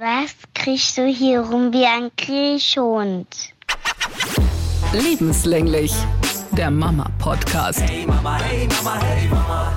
Was 0.00 0.30
kriegst 0.54 0.96
du 0.96 1.06
hier 1.06 1.40
rum 1.40 1.72
wie 1.72 1.84
ein 1.84 2.10
Kriechhund? 2.16 3.26
Lebenslänglich, 4.92 5.92
der 6.52 6.70
Mama-Podcast. 6.70 7.80
Hey 7.82 8.06
Mama, 8.06 8.38
hey 8.40 8.68
Mama, 8.68 9.00
hey 9.02 9.26
Mama. 9.28 9.72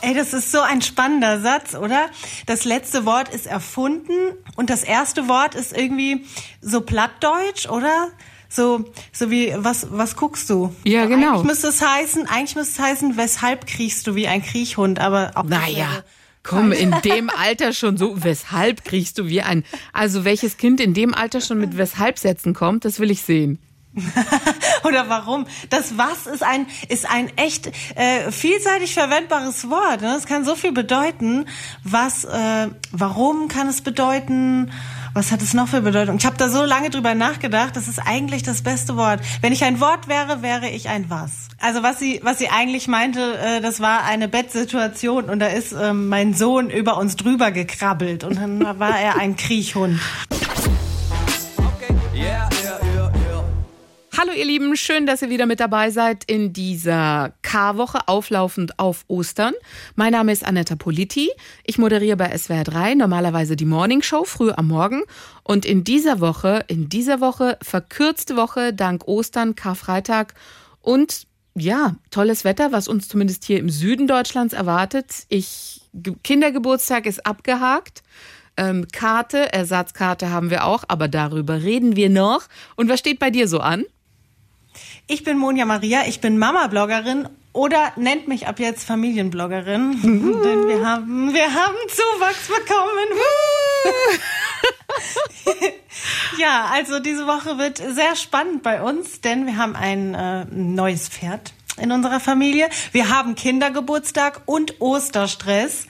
Ey, 0.00 0.14
das 0.14 0.32
ist 0.32 0.52
so 0.52 0.60
ein 0.60 0.80
spannender 0.80 1.40
Satz, 1.40 1.74
oder? 1.74 2.06
Das 2.46 2.64
letzte 2.64 3.04
Wort 3.04 3.30
ist 3.34 3.46
erfunden 3.46 4.12
und 4.54 4.70
das 4.70 4.84
erste 4.84 5.26
Wort 5.28 5.56
ist 5.56 5.76
irgendwie 5.76 6.24
so 6.60 6.80
plattdeutsch, 6.82 7.68
oder? 7.68 8.10
So, 8.48 8.84
so 9.12 9.28
wie, 9.32 9.52
was, 9.56 9.88
was 9.90 10.14
guckst 10.14 10.48
du? 10.50 10.72
Ja, 10.84 11.06
genau. 11.06 11.30
Eigentlich 11.32 11.46
müsste 11.46 11.66
es 11.66 11.82
heißen, 11.84 12.28
eigentlich 12.28 12.54
müsste 12.54 12.80
es 12.80 12.88
heißen, 12.88 13.16
weshalb 13.16 13.66
kriechst 13.66 14.06
du 14.06 14.14
wie 14.14 14.28
ein 14.28 14.40
Kriechhund, 14.42 15.00
aber 15.00 15.32
auch 15.34 15.42
das 15.42 15.50
Naja, 15.50 15.76
wäre- 15.90 16.04
komm, 16.48 16.72
in 16.72 16.94
dem 17.04 17.30
Alter 17.30 17.72
schon 17.72 17.96
so, 17.96 18.24
weshalb 18.24 18.84
kriegst 18.84 19.18
du 19.18 19.26
wie 19.26 19.42
ein, 19.42 19.64
also 19.92 20.24
welches 20.24 20.56
Kind 20.56 20.80
in 20.80 20.94
dem 20.94 21.14
Alter 21.14 21.40
schon 21.40 21.58
mit 21.58 21.76
Weshalbsätzen 21.76 22.54
kommt, 22.54 22.84
das 22.84 22.98
will 22.98 23.10
ich 23.10 23.22
sehen. 23.22 23.58
Oder 24.84 25.08
warum? 25.08 25.46
Das 25.70 25.96
was 25.96 26.26
ist 26.26 26.42
ein 26.42 26.66
ist 26.88 27.08
ein 27.08 27.36
echt 27.36 27.70
äh, 27.96 28.30
vielseitig 28.30 28.94
verwendbares 28.94 29.70
Wort. 29.70 30.02
Ne? 30.02 30.14
Es 30.16 30.26
kann 30.26 30.44
so 30.44 30.54
viel 30.54 30.72
bedeuten. 30.72 31.46
Was? 31.84 32.24
Äh, 32.24 32.68
warum 32.92 33.48
kann 33.48 33.68
es 33.68 33.80
bedeuten? 33.80 34.70
Was 35.18 35.32
hat 35.32 35.42
es 35.42 35.52
noch 35.52 35.66
für 35.66 35.80
Bedeutung? 35.80 36.18
Ich 36.18 36.26
habe 36.26 36.36
da 36.36 36.48
so 36.48 36.64
lange 36.64 36.90
drüber 36.90 37.16
nachgedacht. 37.16 37.74
Das 37.74 37.88
ist 37.88 37.98
eigentlich 37.98 38.44
das 38.44 38.62
beste 38.62 38.96
Wort. 38.96 39.18
Wenn 39.40 39.52
ich 39.52 39.64
ein 39.64 39.80
Wort 39.80 40.06
wäre, 40.06 40.42
wäre 40.42 40.68
ich 40.68 40.88
ein 40.88 41.10
was. 41.10 41.48
Also 41.58 41.82
was 41.82 41.98
sie 41.98 42.20
was 42.22 42.38
sie 42.38 42.50
eigentlich 42.50 42.86
meinte, 42.86 43.36
äh, 43.36 43.60
das 43.60 43.80
war 43.80 44.04
eine 44.04 44.28
Bettsituation 44.28 45.24
und 45.24 45.40
da 45.40 45.48
ist 45.48 45.72
ähm, 45.72 46.06
mein 46.06 46.34
Sohn 46.34 46.70
über 46.70 46.98
uns 46.98 47.16
drüber 47.16 47.50
gekrabbelt 47.50 48.22
und 48.22 48.36
dann 48.36 48.60
war 48.78 48.96
er 48.96 49.16
ein 49.16 49.34
Kriechhund. 49.34 49.98
Hallo 54.20 54.32
ihr 54.32 54.46
Lieben, 54.46 54.76
schön, 54.76 55.06
dass 55.06 55.22
ihr 55.22 55.30
wieder 55.30 55.46
mit 55.46 55.60
dabei 55.60 55.92
seid 55.92 56.24
in 56.24 56.52
dieser 56.52 57.34
K-Woche 57.42 58.08
auflaufend 58.08 58.76
auf 58.80 59.04
Ostern. 59.06 59.54
Mein 59.94 60.10
Name 60.10 60.32
ist 60.32 60.44
Anetta 60.44 60.74
Politi. 60.74 61.30
Ich 61.62 61.78
moderiere 61.78 62.16
bei 62.16 62.36
SWR 62.36 62.64
3 62.64 62.94
normalerweise 62.96 63.54
die 63.54 63.64
Morning 63.64 64.02
Show 64.02 64.24
früh 64.24 64.50
am 64.50 64.66
Morgen 64.66 65.04
und 65.44 65.64
in 65.64 65.84
dieser 65.84 66.18
Woche, 66.18 66.64
in 66.66 66.88
dieser 66.88 67.20
Woche 67.20 67.58
verkürzte 67.62 68.36
Woche 68.36 68.74
dank 68.74 69.06
Ostern, 69.06 69.54
Karfreitag 69.54 70.34
und 70.80 71.28
ja, 71.54 71.94
tolles 72.10 72.42
Wetter, 72.42 72.72
was 72.72 72.88
uns 72.88 73.06
zumindest 73.06 73.44
hier 73.44 73.60
im 73.60 73.70
Süden 73.70 74.08
Deutschlands 74.08 74.52
erwartet. 74.52 75.26
Ich 75.28 75.82
Ge- 75.94 76.16
Kindergeburtstag 76.24 77.06
ist 77.06 77.24
abgehakt. 77.24 78.02
Ähm, 78.56 78.88
Karte, 78.92 79.52
Ersatzkarte 79.52 80.30
haben 80.30 80.50
wir 80.50 80.64
auch, 80.64 80.82
aber 80.88 81.06
darüber 81.06 81.62
reden 81.62 81.94
wir 81.94 82.10
noch. 82.10 82.48
Und 82.74 82.88
was 82.88 82.98
steht 82.98 83.20
bei 83.20 83.30
dir 83.30 83.46
so 83.46 83.60
an? 83.60 83.84
Ich 85.06 85.24
bin 85.24 85.38
Monja 85.38 85.64
Maria, 85.64 86.02
ich 86.06 86.20
bin 86.20 86.38
Mama-Bloggerin 86.38 87.28
oder 87.52 87.92
nennt 87.96 88.28
mich 88.28 88.46
ab 88.46 88.60
jetzt 88.60 88.84
Familienbloggerin, 88.84 90.02
denn 90.02 90.68
wir 90.68 90.86
haben, 90.86 91.32
wir 91.32 91.54
haben 91.54 91.76
Zuwachs 91.88 92.48
bekommen. 92.48 93.08
ja, 96.38 96.66
also 96.72 97.00
diese 97.00 97.26
Woche 97.26 97.58
wird 97.58 97.78
sehr 97.78 98.16
spannend 98.16 98.62
bei 98.62 98.82
uns, 98.82 99.20
denn 99.20 99.46
wir 99.46 99.56
haben 99.56 99.74
ein 99.74 100.14
äh, 100.14 100.44
neues 100.50 101.08
Pferd 101.08 101.52
in 101.78 101.92
unserer 101.92 102.20
Familie. 102.20 102.68
Wir 102.92 103.08
haben 103.08 103.34
Kindergeburtstag 103.34 104.42
und 104.46 104.80
Osterstress. 104.80 105.86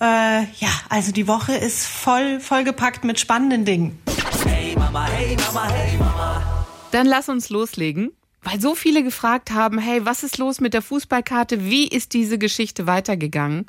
Äh, 0.00 0.04
ja, 0.04 0.68
also 0.88 1.12
die 1.12 1.26
Woche 1.26 1.54
ist 1.54 1.86
voll, 1.86 2.40
vollgepackt 2.40 3.04
mit 3.04 3.18
spannenden 3.18 3.64
Dingen. 3.64 4.02
Hey 4.46 4.74
Mama, 4.76 5.06
hey 5.06 5.36
Mama, 5.36 5.68
hey 5.70 5.96
Mama. 5.98 6.66
Dann 6.92 7.06
lass 7.06 7.28
uns 7.28 7.50
loslegen, 7.50 8.12
weil 8.42 8.60
so 8.60 8.74
viele 8.74 9.02
gefragt 9.02 9.50
haben, 9.50 9.78
hey, 9.78 10.04
was 10.04 10.22
ist 10.22 10.38
los 10.38 10.60
mit 10.60 10.74
der 10.74 10.82
Fußballkarte? 10.82 11.64
Wie 11.64 11.88
ist 11.88 12.14
diese 12.14 12.38
Geschichte 12.38 12.86
weitergegangen? 12.86 13.66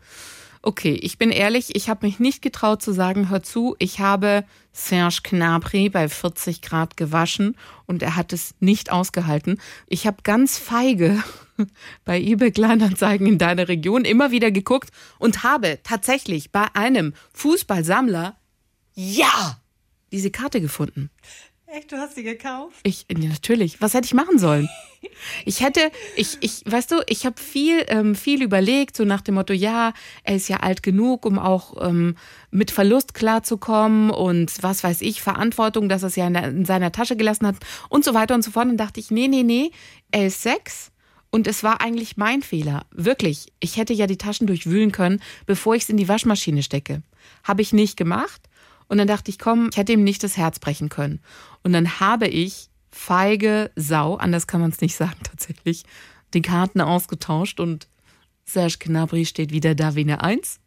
Okay, 0.64 0.94
ich 0.94 1.18
bin 1.18 1.32
ehrlich, 1.32 1.76
ich 1.76 1.90
habe 1.90 2.06
mich 2.06 2.20
nicht 2.20 2.44
getraut 2.44 2.84
zu 2.84 2.92
sagen, 2.92 3.30
hör 3.30 3.42
zu, 3.42 3.76
ich 3.80 4.00
habe 4.00 4.46
Serge 4.72 5.22
Gnabry 5.24 5.90
bei 5.90 6.08
40 6.08 6.62
Grad 6.62 6.98
gewaschen 6.98 7.58
und 7.88 8.04
er 8.04 8.16
hat 8.16 8.32
es 8.32 8.54
nicht 8.60 8.92
ausgehalten. 8.92 9.60
Ich 9.88 10.06
habe 10.06 10.18
ganz 10.24 10.60
feige 10.60 11.24
bei 12.06 12.22
eBay 12.22 12.52
Kleinanzeigen 12.52 13.26
in 13.26 13.38
deiner 13.40 13.68
Region 13.68 14.06
immer 14.06 14.30
wieder 14.30 14.52
geguckt 14.52 14.92
und 15.18 15.42
habe 15.42 15.80
tatsächlich 15.82 16.52
bei 16.52 16.68
einem 16.76 17.16
Fußballsammler 17.34 18.38
ja 18.94 19.60
diese 20.12 20.30
Karte 20.30 20.62
gefunden. 20.62 21.10
Echt, 21.74 21.90
du 21.90 21.98
hast 21.98 22.16
sie 22.16 22.24
gekauft? 22.24 22.82
Ich, 22.84 23.06
natürlich. 23.10 23.80
Was 23.80 23.94
hätte 23.94 24.06
ich 24.06 24.14
machen 24.14 24.38
sollen? 24.40 24.70
Ich 25.46 25.62
hätte, 25.62 25.92
ich, 26.16 26.38
ich, 26.42 26.62
weißt 26.64 26.92
du, 26.92 27.02
ich 27.08 27.26
habe 27.26 27.42
viel, 27.42 27.84
ähm, 27.88 28.14
viel 28.14 28.44
überlegt, 28.44 28.96
so 28.96 29.04
nach 29.04 29.22
dem 29.22 29.34
Motto, 29.34 29.52
ja, 29.52 29.94
er 30.24 30.36
ist 30.36 30.48
ja 30.48 30.58
alt 30.58 30.84
genug, 30.84 31.26
um 31.26 31.40
auch 31.40 31.84
ähm, 31.84 32.16
mit 32.52 32.70
Verlust 32.70 33.16
klarzukommen 33.16 34.12
und 34.12 34.62
was 34.62 34.84
weiß 34.84 35.02
ich, 35.02 35.24
Verantwortung, 35.24 35.90
dass 35.90 36.04
er 36.04 36.08
es 36.10 36.16
ja 36.18 36.28
in, 36.28 36.34
der, 36.36 36.50
in 36.50 36.66
seiner 36.66 36.92
Tasche 36.92 37.16
gelassen 37.16 37.48
hat 37.48 37.56
und 37.90 38.06
so 38.06 38.14
weiter 38.14 38.36
und 38.36 38.44
so 38.44 38.52
fort. 38.52 38.66
Und 38.66 38.78
dann 38.78 38.86
dachte 38.86 39.00
ich, 39.00 39.10
nee, 39.10 39.28
nee, 39.28 39.42
nee, 39.42 39.72
er 40.12 40.28
ist 40.28 40.44
sechs. 40.44 40.92
Und 41.32 41.48
es 41.48 41.64
war 41.64 41.82
eigentlich 41.82 42.18
mein 42.18 42.44
Fehler. 42.44 42.86
Wirklich. 42.92 43.52
Ich 43.60 43.78
hätte 43.78 43.94
ja 43.94 44.06
die 44.06 44.18
Taschen 44.18 44.46
durchwühlen 44.46 44.92
können, 44.92 45.20
bevor 45.48 45.74
ich 45.74 45.84
es 45.84 45.90
in 45.90 45.98
die 45.98 46.08
Waschmaschine 46.08 46.62
stecke. 46.62 47.02
Habe 47.44 47.64
ich 47.64 47.74
nicht 47.74 47.98
gemacht. 47.98 48.42
Und 48.92 48.98
dann 48.98 49.08
dachte 49.08 49.32
ich, 49.32 49.40
komm, 49.40 49.70
ich 49.72 49.78
hätte 49.78 49.94
ihm 49.94 50.04
nicht 50.04 50.22
das 50.22 50.36
Herz 50.36 50.60
brechen 50.60 50.90
können. 50.90 51.22
Und 51.64 51.72
dann 51.72 52.02
habe 52.02 52.28
ich 52.28 52.68
feige 52.92 53.72
Sau, 53.78 54.16
anders 54.16 54.48
kann 54.48 54.60
man 54.60 54.72
es 54.72 54.82
nicht 54.82 54.96
sagen 54.98 55.16
tatsächlich, 55.24 55.86
die 56.34 56.42
Karten 56.42 56.82
ausgetauscht 56.82 57.62
und 57.62 57.88
Serge 58.44 58.76
Gnabry 58.80 59.26
steht 59.26 59.54
wieder 59.54 59.76
da 59.76 59.96
wie 59.96 60.02
eine 60.02 60.22
Eins. 60.22 60.60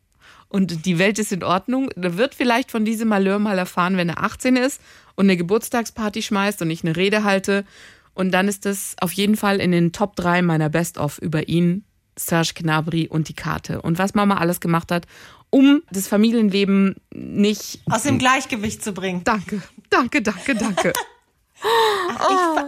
Und 0.48 0.86
die 0.86 0.98
Welt 0.98 1.18
ist 1.18 1.32
in 1.32 1.44
Ordnung. 1.44 1.90
Er 1.90 2.16
wird 2.16 2.34
vielleicht 2.34 2.70
von 2.70 2.86
diesem 2.86 3.08
Malheur 3.08 3.38
mal 3.38 3.58
erfahren, 3.58 3.98
wenn 3.98 4.08
er 4.08 4.24
18 4.24 4.56
ist 4.56 4.80
und 5.16 5.26
eine 5.26 5.36
Geburtstagsparty 5.36 6.22
schmeißt 6.22 6.62
und 6.62 6.70
ich 6.70 6.82
eine 6.82 6.96
Rede 6.96 7.24
halte. 7.24 7.66
Und 8.14 8.30
dann 8.30 8.48
ist 8.48 8.64
das 8.64 8.96
auf 9.02 9.12
jeden 9.12 9.36
Fall 9.36 9.60
in 9.60 9.70
den 9.70 9.92
Top 9.92 10.16
3 10.16 10.40
meiner 10.40 10.70
Best-of 10.70 11.18
über 11.18 11.46
ihn, 11.50 11.84
Serge 12.16 12.52
Gnabry 12.54 13.08
und 13.08 13.28
die 13.28 13.34
Karte. 13.34 13.82
Und 13.82 13.98
was 13.98 14.14
Mama 14.14 14.36
alles 14.36 14.60
gemacht 14.60 14.90
hat, 14.90 15.06
um 15.50 15.82
das 15.90 16.08
Familienleben 16.08 16.96
nicht. 17.12 17.80
Aus 17.90 18.02
dem 18.02 18.18
Gleichgewicht 18.18 18.82
zu 18.82 18.92
bringen. 18.92 19.22
Danke, 19.24 19.62
danke, 19.90 20.22
danke, 20.22 20.54
danke. 20.54 20.92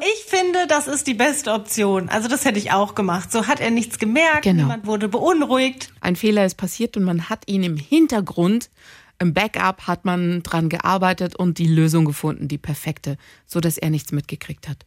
Ich, 0.00 0.08
ich 0.08 0.24
finde, 0.24 0.66
das 0.66 0.86
ist 0.88 1.06
die 1.06 1.12
beste 1.12 1.52
Option. 1.52 2.08
Also 2.08 2.28
das 2.28 2.46
hätte 2.46 2.58
ich 2.58 2.72
auch 2.72 2.94
gemacht. 2.94 3.30
So 3.30 3.46
hat 3.46 3.60
er 3.60 3.70
nichts 3.70 3.98
gemerkt, 3.98 4.42
Genau. 4.44 4.62
niemand 4.62 4.86
wurde 4.86 5.08
beunruhigt. 5.08 5.92
Ein 6.00 6.16
Fehler 6.16 6.46
ist 6.46 6.54
passiert 6.54 6.96
und 6.96 7.04
man 7.04 7.28
hat 7.28 7.42
ihn 7.46 7.62
im 7.62 7.76
Hintergrund, 7.76 8.70
im 9.18 9.34
Backup 9.34 9.82
hat 9.86 10.06
man 10.06 10.42
dran 10.42 10.70
gearbeitet 10.70 11.36
und 11.36 11.58
die 11.58 11.66
Lösung 11.66 12.06
gefunden, 12.06 12.48
die 12.48 12.58
perfekte, 12.58 13.18
so 13.44 13.60
dass 13.60 13.76
er 13.76 13.90
nichts 13.90 14.12
mitgekriegt 14.12 14.66
hat. 14.68 14.86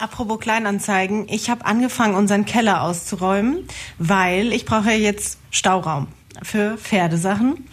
Apropos 0.00 0.40
Kleinanzeigen, 0.40 1.28
ich 1.28 1.50
habe 1.50 1.66
angefangen, 1.66 2.14
unseren 2.14 2.46
Keller 2.46 2.82
auszuräumen, 2.82 3.68
weil 3.98 4.52
ich 4.52 4.64
brauche 4.64 4.90
ja 4.90 4.96
jetzt 4.96 5.38
Stauraum 5.50 6.08
für 6.42 6.78
Pferdesachen. 6.78 7.68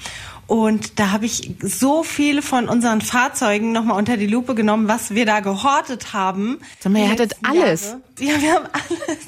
Und 0.46 1.00
da 1.00 1.12
habe 1.12 1.26
ich 1.26 1.56
so 1.62 2.04
viel 2.04 2.42
von 2.42 2.70
unseren 2.70 3.02
Fahrzeugen 3.02 3.72
nochmal 3.72 3.98
unter 3.98 4.18
die 4.18 4.28
Lupe 4.28 4.56
genommen, 4.56 4.88
was 4.88 5.12
wir 5.12 5.26
da 5.26 5.42
gehortet 5.42 6.14
haben. 6.14 6.60
Sag 6.80 6.94
mal, 6.94 7.04
ihr 7.04 7.12
hattet 7.12 7.36
alles? 7.44 7.84
Jahre. 7.84 8.02
Ja, 8.20 8.42
wir 8.42 8.54
haben 8.54 8.66
alles. 8.74 9.20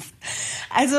Also 0.70 0.96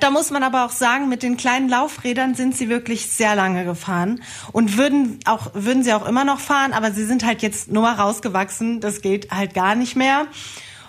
da 0.00 0.10
muss 0.10 0.30
man 0.30 0.42
aber 0.42 0.64
auch 0.64 0.70
sagen, 0.70 1.08
mit 1.08 1.22
den 1.22 1.36
kleinen 1.36 1.68
Laufrädern 1.68 2.34
sind 2.34 2.56
sie 2.56 2.68
wirklich 2.68 3.10
sehr 3.10 3.34
lange 3.34 3.64
gefahren 3.64 4.22
und 4.52 4.76
würden 4.76 5.18
auch 5.24 5.50
würden 5.54 5.82
sie 5.82 5.92
auch 5.92 6.06
immer 6.06 6.24
noch 6.24 6.40
fahren, 6.40 6.72
aber 6.72 6.92
sie 6.92 7.04
sind 7.04 7.24
halt 7.24 7.42
jetzt 7.42 7.70
nur 7.70 7.82
mal 7.82 7.94
rausgewachsen. 7.94 8.80
Das 8.80 9.02
geht 9.02 9.30
halt 9.30 9.54
gar 9.54 9.74
nicht 9.74 9.96
mehr. 9.96 10.26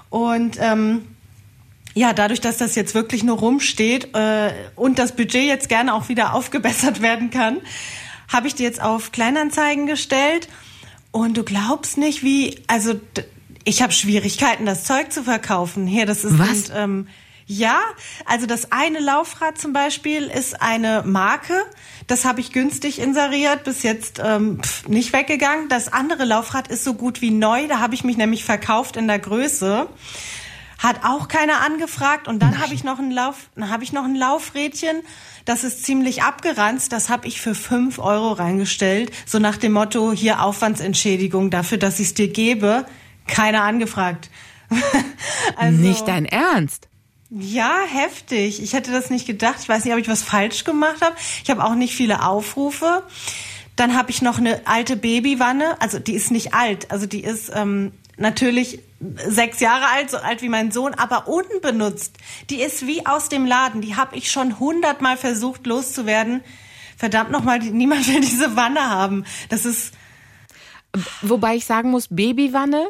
Und 0.09 0.57
ähm, 0.59 1.03
ja, 1.93 2.13
dadurch, 2.13 2.41
dass 2.41 2.57
das 2.57 2.75
jetzt 2.75 2.95
wirklich 2.95 3.23
nur 3.23 3.37
rumsteht 3.37 4.15
äh, 4.15 4.51
und 4.75 4.99
das 4.99 5.15
Budget 5.15 5.43
jetzt 5.43 5.69
gerne 5.69 5.93
auch 5.93 6.09
wieder 6.09 6.33
aufgebessert 6.35 7.01
werden 7.01 7.29
kann, 7.29 7.57
habe 8.27 8.47
ich 8.47 8.55
die 8.55 8.63
jetzt 8.63 8.81
auf 8.81 9.11
Kleinanzeigen 9.11 9.85
gestellt. 9.85 10.47
Und 11.11 11.37
du 11.37 11.43
glaubst 11.43 11.97
nicht, 11.97 12.23
wie, 12.23 12.59
also 12.67 12.93
ich 13.63 13.81
habe 13.81 13.91
Schwierigkeiten, 13.91 14.65
das 14.65 14.83
Zeug 14.83 15.11
zu 15.11 15.23
verkaufen. 15.23 15.87
Hier, 15.87 16.05
das 16.05 16.23
ist 16.23 16.37
Was? 16.37 16.69
Und, 16.69 16.71
ähm, 16.75 17.07
ja, 17.51 17.79
also 18.25 18.45
das 18.45 18.71
eine 18.71 18.99
Laufrad 18.99 19.57
zum 19.57 19.73
Beispiel 19.73 20.27
ist 20.27 20.61
eine 20.61 21.01
Marke. 21.03 21.65
Das 22.05 22.23
habe 22.23 22.41
ich 22.41 22.51
günstig 22.51 22.99
inseriert, 22.99 23.63
bis 23.63 23.81
jetzt 23.81 24.21
ähm, 24.23 24.61
pf, 24.61 24.87
nicht 24.87 25.13
weggegangen. 25.13 25.67
Das 25.67 25.91
andere 25.91 26.25
Laufrad 26.25 26.67
ist 26.67 26.83
so 26.83 26.93
gut 26.93 27.23
wie 27.23 27.31
neu. 27.31 27.67
Da 27.67 27.79
habe 27.79 27.95
ich 27.95 28.03
mich 28.03 28.17
nämlich 28.17 28.45
verkauft 28.45 28.97
in 28.97 29.07
der 29.07 29.17
Größe. 29.17 29.87
Hat 30.77 31.03
auch 31.03 31.27
keiner 31.27 31.61
angefragt. 31.61 32.27
Und 32.27 32.37
dann 32.43 32.59
habe 32.59 32.75
ich 32.75 32.83
noch 32.83 32.99
ein 32.99 33.09
Lauf, 33.09 33.49
dann 33.55 33.71
habe 33.71 33.83
ich 33.83 33.93
noch 33.93 34.03
ein 34.03 34.15
Laufrädchen. 34.15 35.01
Das 35.45 35.63
ist 35.63 35.83
ziemlich 35.83 36.21
abgeranzt. 36.21 36.91
Das 36.91 37.09
habe 37.09 37.27
ich 37.27 37.41
für 37.41 37.55
fünf 37.55 37.97
Euro 37.97 38.33
reingestellt. 38.33 39.11
So 39.25 39.39
nach 39.39 39.57
dem 39.57 39.71
Motto, 39.71 40.11
hier 40.11 40.43
Aufwandsentschädigung 40.43 41.49
dafür, 41.49 41.79
dass 41.79 41.99
ich 41.99 42.09
es 42.09 42.13
dir 42.13 42.27
gebe. 42.27 42.85
Keiner 43.25 43.63
angefragt. 43.63 44.29
also, 45.55 45.79
Nicht 45.79 46.07
dein 46.07 46.25
Ernst. 46.25 46.88
Ja, 47.29 47.81
heftig. 47.87 48.61
Ich 48.61 48.73
hätte 48.73 48.91
das 48.91 49.09
nicht 49.09 49.27
gedacht. 49.27 49.57
Ich 49.61 49.69
weiß 49.69 49.85
nicht, 49.85 49.93
ob 49.93 49.99
ich 49.99 50.07
was 50.07 50.23
falsch 50.23 50.63
gemacht 50.63 51.01
habe. 51.01 51.15
Ich 51.43 51.49
habe 51.49 51.63
auch 51.63 51.75
nicht 51.75 51.95
viele 51.95 52.25
Aufrufe. 52.25 53.03
Dann 53.75 53.95
habe 53.95 54.09
ich 54.09 54.21
noch 54.21 54.39
eine 54.39 54.61
alte 54.65 54.95
Babywanne. 54.95 55.79
Also 55.79 55.99
die 55.99 56.13
ist 56.13 56.31
nicht 56.31 56.53
alt. 56.53 56.89
Also 56.91 57.05
die 57.05 57.23
ist 57.23 57.51
ähm, 57.53 57.91
natürlich 58.17 58.79
sechs 59.15 59.59
Jahre 59.59 59.89
alt, 59.89 60.09
so 60.09 60.17
alt 60.17 60.41
wie 60.41 60.49
mein 60.49 60.71
Sohn, 60.71 60.93
aber 60.95 61.27
unbenutzt. 61.27 62.17
Die 62.49 62.61
ist 62.61 62.87
wie 62.87 63.05
aus 63.05 63.29
dem 63.29 63.45
Laden. 63.45 63.81
Die 63.81 63.95
habe 63.95 64.15
ich 64.17 64.31
schon 64.31 64.59
hundertmal 64.59 65.15
versucht 65.15 65.67
loszuwerden. 65.67 66.41
Verdammt 66.97 67.31
nochmal, 67.31 67.59
niemand 67.59 68.07
will 68.07 68.21
diese 68.21 68.55
Wanne 68.55 68.89
haben. 68.89 69.23
Das 69.49 69.65
ist 69.65 69.93
Wobei 71.21 71.55
ich 71.55 71.65
sagen 71.65 71.91
muss, 71.91 72.07
Babywanne, 72.09 72.89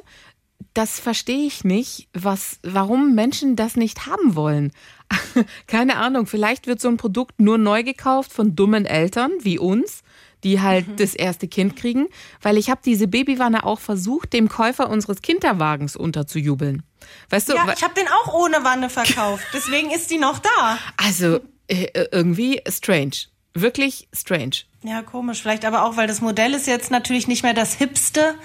das 0.73 0.99
verstehe 0.99 1.45
ich 1.45 1.63
nicht, 1.63 2.07
was, 2.13 2.59
warum 2.63 3.15
Menschen 3.15 3.55
das 3.55 3.75
nicht 3.75 4.05
haben 4.05 4.35
wollen. 4.35 4.71
Keine 5.67 5.97
Ahnung, 5.97 6.25
vielleicht 6.27 6.67
wird 6.67 6.81
so 6.81 6.87
ein 6.87 6.97
Produkt 6.97 7.39
nur 7.39 7.57
neu 7.57 7.83
gekauft 7.83 8.31
von 8.31 8.55
dummen 8.55 8.85
Eltern 8.85 9.31
wie 9.41 9.57
uns, 9.57 10.03
die 10.43 10.61
halt 10.61 10.87
Mhm. 10.87 10.95
das 10.97 11.15
erste 11.15 11.47
Kind 11.47 11.75
kriegen, 11.75 12.07
weil 12.41 12.57
ich 12.57 12.69
habe 12.69 12.81
diese 12.85 13.07
Babywanne 13.07 13.65
auch 13.65 13.79
versucht, 13.79 14.31
dem 14.33 14.47
Käufer 14.47 14.89
unseres 14.89 15.21
Kinderwagens 15.21 15.95
unterzujubeln. 15.95 16.83
Weißt 17.29 17.49
du, 17.49 17.55
ja, 17.55 17.73
ich 17.75 17.83
habe 17.83 17.93
den 17.95 18.07
auch 18.07 18.33
ohne 18.33 18.63
Wanne 18.63 18.89
verkauft. 18.89 19.43
Deswegen 19.53 19.89
ist 19.91 20.11
die 20.11 20.17
noch 20.17 20.39
da. 20.39 20.77
also 20.97 21.39
äh, 21.67 21.85
äh, 21.85 22.07
irgendwie 22.11 22.61
strange. 22.69 23.11
Wirklich 23.53 24.07
strange. 24.13 24.51
Ja, 24.83 25.01
komisch. 25.01 25.41
Vielleicht 25.41 25.65
aber 25.65 25.83
auch, 25.83 25.97
weil 25.97 26.07
das 26.07 26.21
Modell 26.21 26.53
ist 26.53 26.67
jetzt 26.67 26.91
natürlich 26.91 27.27
nicht 27.27 27.43
mehr 27.43 27.53
das 27.53 27.73
hipste, 27.73 28.35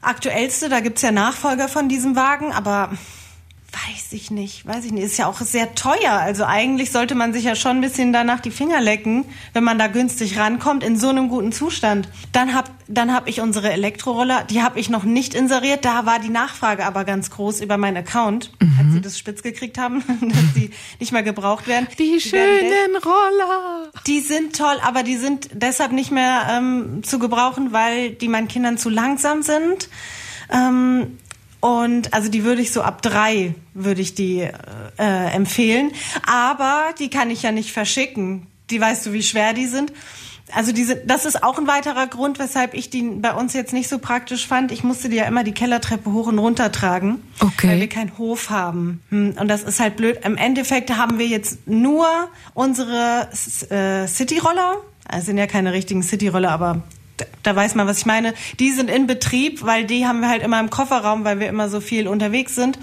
aktuellste. 0.00 0.68
Da 0.68 0.80
gibt's 0.80 1.02
ja 1.02 1.10
Nachfolger 1.10 1.68
von 1.68 1.88
diesem 1.88 2.16
Wagen, 2.16 2.52
aber 2.52 2.90
weiß 3.88 4.12
ich 4.12 4.30
nicht, 4.30 4.66
weiß 4.66 4.84
ich 4.84 4.92
nicht. 4.92 5.04
Ist 5.04 5.18
ja 5.18 5.26
auch 5.26 5.40
sehr 5.40 5.74
teuer. 5.74 6.12
Also 6.12 6.44
eigentlich 6.44 6.90
sollte 6.90 7.14
man 7.14 7.32
sich 7.32 7.44
ja 7.44 7.54
schon 7.54 7.78
ein 7.78 7.80
bisschen 7.80 8.12
danach 8.12 8.40
die 8.40 8.50
Finger 8.50 8.80
lecken, 8.80 9.24
wenn 9.52 9.64
man 9.64 9.78
da 9.78 9.86
günstig 9.86 10.38
rankommt, 10.38 10.82
in 10.82 10.96
so 10.96 11.08
einem 11.08 11.28
guten 11.28 11.52
Zustand. 11.52 12.08
Dann 12.32 12.54
hab, 12.54 12.70
dann 12.88 13.14
hab 13.14 13.28
ich 13.28 13.40
unsere 13.40 13.72
Elektroroller, 13.72 14.44
die 14.44 14.62
habe 14.62 14.78
ich 14.78 14.90
noch 14.90 15.04
nicht 15.04 15.34
inseriert. 15.34 15.84
Da 15.84 16.06
war 16.06 16.18
die 16.18 16.28
Nachfrage 16.28 16.84
aber 16.84 17.04
ganz 17.04 17.30
groß 17.30 17.60
über 17.60 17.76
meinen 17.76 17.96
Account, 17.96 18.50
als 18.78 18.92
sie 18.92 19.00
das 19.00 19.18
spitz 19.18 19.42
gekriegt 19.42 19.78
haben, 19.78 20.02
dass 20.20 20.54
die 20.54 20.70
nicht 21.00 21.12
mehr 21.12 21.22
gebraucht 21.22 21.66
werden. 21.66 21.88
Die, 21.98 22.10
werden 22.10 22.20
schönen 22.20 23.02
Roller. 23.02 23.90
die 24.06 24.20
sind 24.20 24.56
toll, 24.56 24.76
aber 24.82 25.02
die 25.02 25.16
sind 25.16 25.50
deshalb 25.52 25.92
nicht 25.92 26.10
mehr 26.10 26.48
ähm, 26.50 27.02
zu 27.02 27.18
gebrauchen, 27.18 27.72
weil 27.72 28.10
die 28.10 28.28
meinen 28.28 28.48
Kindern 28.48 28.78
zu 28.78 28.90
langsam 28.90 29.42
sind. 29.42 29.88
Ähm, 30.50 31.18
und 31.60 32.14
also 32.14 32.28
die 32.30 32.44
würde 32.44 32.62
ich 32.62 32.72
so 32.72 32.82
ab 32.82 33.02
drei 33.02 33.54
würde 33.74 34.00
ich 34.00 34.14
die 34.14 34.40
äh, 34.98 35.32
empfehlen. 35.34 35.92
Aber 36.26 36.94
die 36.98 37.10
kann 37.10 37.30
ich 37.30 37.42
ja 37.42 37.52
nicht 37.52 37.72
verschicken. 37.72 38.46
Die 38.70 38.80
weißt 38.80 39.06
du, 39.06 39.12
wie 39.12 39.22
schwer 39.22 39.52
die 39.54 39.66
sind. 39.66 39.92
Also 40.54 40.72
diese, 40.72 40.96
das 40.96 41.26
ist 41.26 41.42
auch 41.42 41.58
ein 41.58 41.66
weiterer 41.66 42.06
Grund, 42.06 42.38
weshalb 42.38 42.72
ich 42.72 42.88
die 42.88 43.02
bei 43.02 43.34
uns 43.34 43.52
jetzt 43.52 43.72
nicht 43.74 43.88
so 43.88 43.98
praktisch 43.98 44.46
fand. 44.46 44.72
Ich 44.72 44.82
musste 44.82 45.08
die 45.10 45.16
ja 45.16 45.24
immer 45.24 45.44
die 45.44 45.52
Kellertreppe 45.52 46.10
hoch 46.12 46.26
und 46.28 46.38
runter 46.38 46.72
tragen, 46.72 47.22
Okay. 47.40 47.68
weil 47.68 47.80
wir 47.80 47.88
keinen 47.88 48.16
Hof 48.16 48.48
haben. 48.48 49.02
Hm, 49.10 49.34
Und 49.38 49.48
das 49.48 49.62
ist 49.62 49.78
halt 49.78 49.96
blöd. 49.96 50.20
Im 50.24 50.36
Endeffekt 50.38 50.96
haben 50.96 51.18
wir 51.18 51.26
jetzt 51.26 51.66
nur 51.68 52.06
unsere 52.54 53.28
äh, 53.68 54.06
Cityroller. 54.06 54.76
Also 55.06 55.26
sind 55.26 55.38
ja 55.38 55.46
keine 55.46 55.72
richtigen 55.72 56.02
Cityroller, 56.02 56.50
aber 56.50 56.82
da, 57.42 57.56
weiß 57.56 57.74
man, 57.74 57.86
was 57.86 57.98
ich 57.98 58.06
meine. 58.06 58.34
Die 58.58 58.70
sind 58.70 58.90
in 58.90 59.06
Betrieb, 59.06 59.64
weil 59.64 59.84
die 59.84 60.06
haben 60.06 60.20
wir 60.20 60.28
halt 60.28 60.42
immer 60.42 60.60
im 60.60 60.70
Kofferraum, 60.70 61.24
weil 61.24 61.40
wir 61.40 61.48
immer 61.48 61.68
so 61.68 61.80
viel 61.80 62.08
unterwegs 62.08 62.54
sind. 62.54 62.78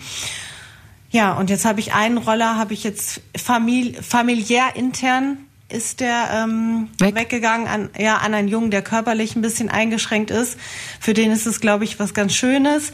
Ja, 1.12 1.34
und 1.34 1.50
jetzt 1.50 1.66
habe 1.66 1.80
ich 1.80 1.94
einen 1.94 2.18
Roller, 2.18 2.58
habe 2.58 2.74
ich 2.74 2.84
jetzt 2.84 3.22
famili 3.38 3.94
familiär 4.02 4.76
intern 4.76 5.38
ist 5.68 6.00
der 6.00 6.30
ähm, 6.32 6.90
Weg? 7.00 7.16
weggegangen 7.16 7.68
an 7.68 7.90
ja 7.98 8.18
an 8.18 8.34
einen 8.34 8.48
Jungen, 8.48 8.70
der 8.70 8.82
körperlich 8.82 9.36
ein 9.36 9.42
bisschen 9.42 9.70
eingeschränkt 9.70 10.30
ist. 10.30 10.60
Für 11.00 11.14
den 11.14 11.32
ist 11.32 11.48
es, 11.48 11.60
glaube 11.60 11.84
ich, 11.86 12.00
was 12.00 12.14
ganz 12.14 12.36
Schönes. 12.36 12.94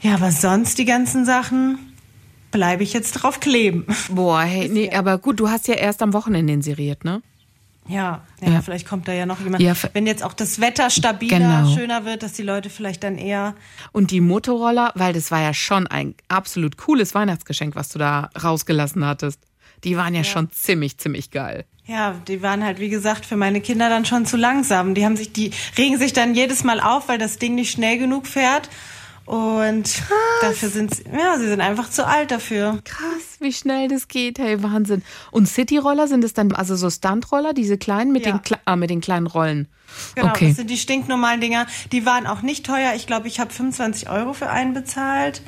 Ja, 0.00 0.14
aber 0.14 0.30
sonst 0.30 0.78
die 0.78 0.84
ganzen 0.84 1.24
Sachen 1.24 1.78
bleibe 2.50 2.82
ich 2.82 2.92
jetzt 2.92 3.12
drauf 3.12 3.40
kleben. 3.40 3.86
Boah, 4.10 4.42
hey, 4.42 4.68
nee, 4.68 4.94
aber 4.94 5.18
gut, 5.18 5.40
du 5.40 5.50
hast 5.50 5.66
ja 5.66 5.74
erst 5.74 6.02
am 6.02 6.12
Wochenende 6.12 6.52
inseriert, 6.52 7.04
ne? 7.04 7.22
Ja, 7.86 8.22
ja, 8.40 8.50
Ja. 8.50 8.62
vielleicht 8.62 8.88
kommt 8.88 9.08
da 9.08 9.12
ja 9.12 9.26
noch 9.26 9.40
jemand. 9.40 9.62
Ja, 9.62 9.74
Wenn 9.92 10.06
jetzt 10.06 10.22
auch 10.22 10.32
das 10.32 10.60
Wetter 10.60 10.88
stabiler, 10.90 11.38
Genau. 11.38 11.74
schöner 11.74 12.04
wird, 12.04 12.22
dass 12.22 12.32
die 12.32 12.42
Leute 12.42 12.70
vielleicht 12.70 13.04
dann 13.04 13.18
eher 13.18 13.54
Und 13.92 14.10
die 14.10 14.20
Motorroller, 14.20 14.92
weil 14.94 15.12
das 15.12 15.30
war 15.30 15.42
ja 15.42 15.52
schon 15.52 15.86
ein 15.86 16.14
absolut 16.28 16.76
cooles 16.78 17.14
Weihnachtsgeschenk, 17.14 17.76
was 17.76 17.90
du 17.90 17.98
da 17.98 18.30
rausgelassen 18.42 19.04
hattest. 19.06 19.40
Die 19.84 19.96
waren 19.98 20.14
ja, 20.14 20.24
schon 20.24 20.50
ziemlich, 20.50 20.96
ziemlich 20.96 21.30
geil. 21.30 21.66
Ja, 21.86 22.14
die 22.26 22.40
waren 22.40 22.64
halt, 22.64 22.80
wie 22.80 22.88
gesagt, 22.88 23.26
für 23.26 23.36
meine 23.36 23.60
Kinder 23.60 23.90
dann 23.90 24.06
schon 24.06 24.24
zu 24.24 24.38
langsam. 24.38 24.94
Die 24.94 25.04
haben 25.04 25.16
sich, 25.18 25.34
die 25.34 25.50
regen 25.76 25.98
sich 25.98 26.14
dann 26.14 26.34
jedes 26.34 26.64
Mal 26.64 26.80
auf, 26.80 27.08
weil 27.08 27.18
das 27.18 27.36
Ding 27.38 27.54
nicht 27.54 27.70
schnell 27.72 27.98
genug 27.98 28.26
fährt. 28.26 28.70
Und 29.26 30.02
dafür 30.42 30.68
sind 30.68 30.94
sie, 30.94 31.04
ja, 31.16 31.38
sie 31.38 31.48
sind 31.48 31.60
einfach 31.60 31.88
zu 31.90 32.06
alt 32.06 32.30
dafür. 32.30 32.80
Krass, 32.84 33.36
wie 33.40 33.52
schnell 33.52 33.88
das 33.88 34.08
geht, 34.08 34.38
hey, 34.38 34.62
Wahnsinn. 34.62 35.02
Und 35.30 35.46
Cityroller 35.48 36.08
sind 36.08 36.24
es 36.24 36.34
dann, 36.34 36.52
also 36.52 36.76
so 36.76 36.90
Stuntroller, 36.90 37.54
diese 37.54 37.78
kleinen 37.78 38.12
mit, 38.12 38.26
Ja. 38.26 38.32
den, 38.32 38.40
Kle- 38.40 38.58
ah, 38.66 38.76
mit 38.76 38.90
den 38.90 39.00
kleinen 39.00 39.26
Rollen. 39.26 39.68
Genau, 40.14 40.28
okay. 40.28 40.48
das 40.48 40.56
sind 40.56 40.68
die 40.70 40.76
stinknormalen 40.76 41.40
Dinger. 41.40 41.66
Die 41.92 42.04
waren 42.04 42.26
auch 42.26 42.42
nicht 42.42 42.66
teuer. 42.66 42.92
Ich 42.96 43.06
glaube, 43.06 43.28
ich 43.28 43.40
habe 43.40 43.52
25 43.52 44.10
Euro 44.10 44.32
für 44.34 44.50
einen 44.50 44.74
bezahlt 44.74 45.40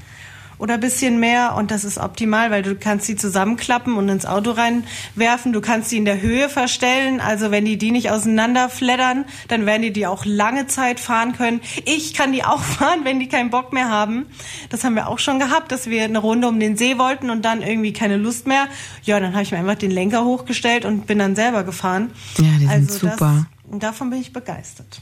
oder 0.59 0.75
ein 0.75 0.81
bisschen 0.81 1.21
mehr. 1.21 1.55
Und 1.57 1.71
das 1.71 1.85
ist 1.85 1.99
optimal, 1.99 2.51
weil 2.51 2.63
du 2.63 2.75
kannst 2.75 3.09
die 3.09 3.17
zusammenklappen 3.17 3.97
und 3.97 4.09
ins 4.09 4.27
Auto 4.27 4.53
reinwerfen. 4.53 5.53
Du 5.53 5.61
kannst 5.61 5.93
die 5.93 5.97
in 5.97 6.05
der 6.05 6.21
Höhe 6.21 6.49
verstellen. 6.49 7.21
Also 7.21 7.51
wenn 7.51 7.65
die 7.65 7.77
die 7.79 7.91
nicht 7.91 8.11
auseinanderfleddern, 8.11 9.25
dann 9.49 9.67
werden 9.67 9.83
die 9.83 9.93
die 9.93 10.07
auch 10.07 10.25
lange 10.25 10.67
Zeit 10.67 11.01
fahren 11.01 11.33
können. 11.33 11.61
Ich 11.85 12.15
kann 12.15 12.33
die 12.33 12.45
auch 12.45 12.63
fahren, 12.63 13.01
wenn 13.05 13.21
die 13.21 13.29
keinen 13.29 13.51
Bock 13.51 13.73
mehr 13.73 13.91
haben. 13.91 14.27
Das 14.71 14.85
haben 14.85 14.95
wir 14.95 15.09
auch 15.09 15.19
schon 15.19 15.39
gehabt, 15.39 15.73
dass 15.73 15.89
wir 15.89 16.05
eine 16.05 16.19
Runde 16.19 16.49
um 16.49 16.59
den 16.61 16.77
See 16.77 16.99
wollten 16.99 17.31
und 17.31 17.45
dann 17.45 17.63
irgendwie 17.63 17.93
keine 17.93 18.17
Lust 18.17 18.47
mehr. 18.47 18.67
Ja, 19.03 19.21
dann 19.21 19.33
habe 19.33 19.43
ich 19.43 19.53
mir 19.53 19.59
einfach 19.59 19.77
den 19.77 19.91
Lenker 19.91 20.25
hochgestellt 20.25 20.85
und 20.85 21.07
bin 21.07 21.19
dann 21.19 21.37
selber 21.37 21.65
gefahren. 21.65 22.11
Ja, 22.39 22.45
die 22.59 22.67
sind 22.67 22.71
also 22.71 23.09
super. 23.09 23.47
Das, 23.71 23.79
davon 23.81 24.11
bin 24.11 24.21
ich 24.21 24.33
begeistert. 24.33 25.01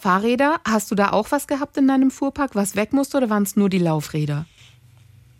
Fahrräder, 0.00 0.60
hast 0.66 0.90
du 0.90 0.94
da 0.94 1.10
auch 1.10 1.30
was 1.30 1.46
gehabt 1.46 1.76
in 1.76 1.88
deinem 1.88 2.10
Fuhrpark, 2.10 2.54
was 2.54 2.76
weg 2.76 2.92
musste 2.92 3.18
oder 3.18 3.30
waren 3.30 3.42
es 3.42 3.56
nur 3.56 3.68
die 3.68 3.78
Laufräder? 3.78 4.46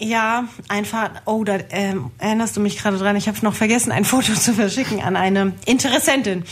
Ja, 0.01 0.49
ein 0.69 0.87
Fahrrad. 0.87 1.23
Oh, 1.27 1.45
da 1.45 1.59
ähm, 1.71 2.11
erinnerst 2.17 2.57
du 2.57 2.61
mich 2.61 2.79
gerade 2.79 2.97
dran. 2.97 3.17
Ich 3.17 3.29
habe 3.29 3.39
noch 3.43 3.55
vergessen, 3.55 3.93
ein 3.93 4.07
Foto 4.07 4.33
zu 4.35 4.55
verschicken 4.55 5.03
an 5.03 5.15
eine 5.15 5.53
Interessentin. 5.67 6.45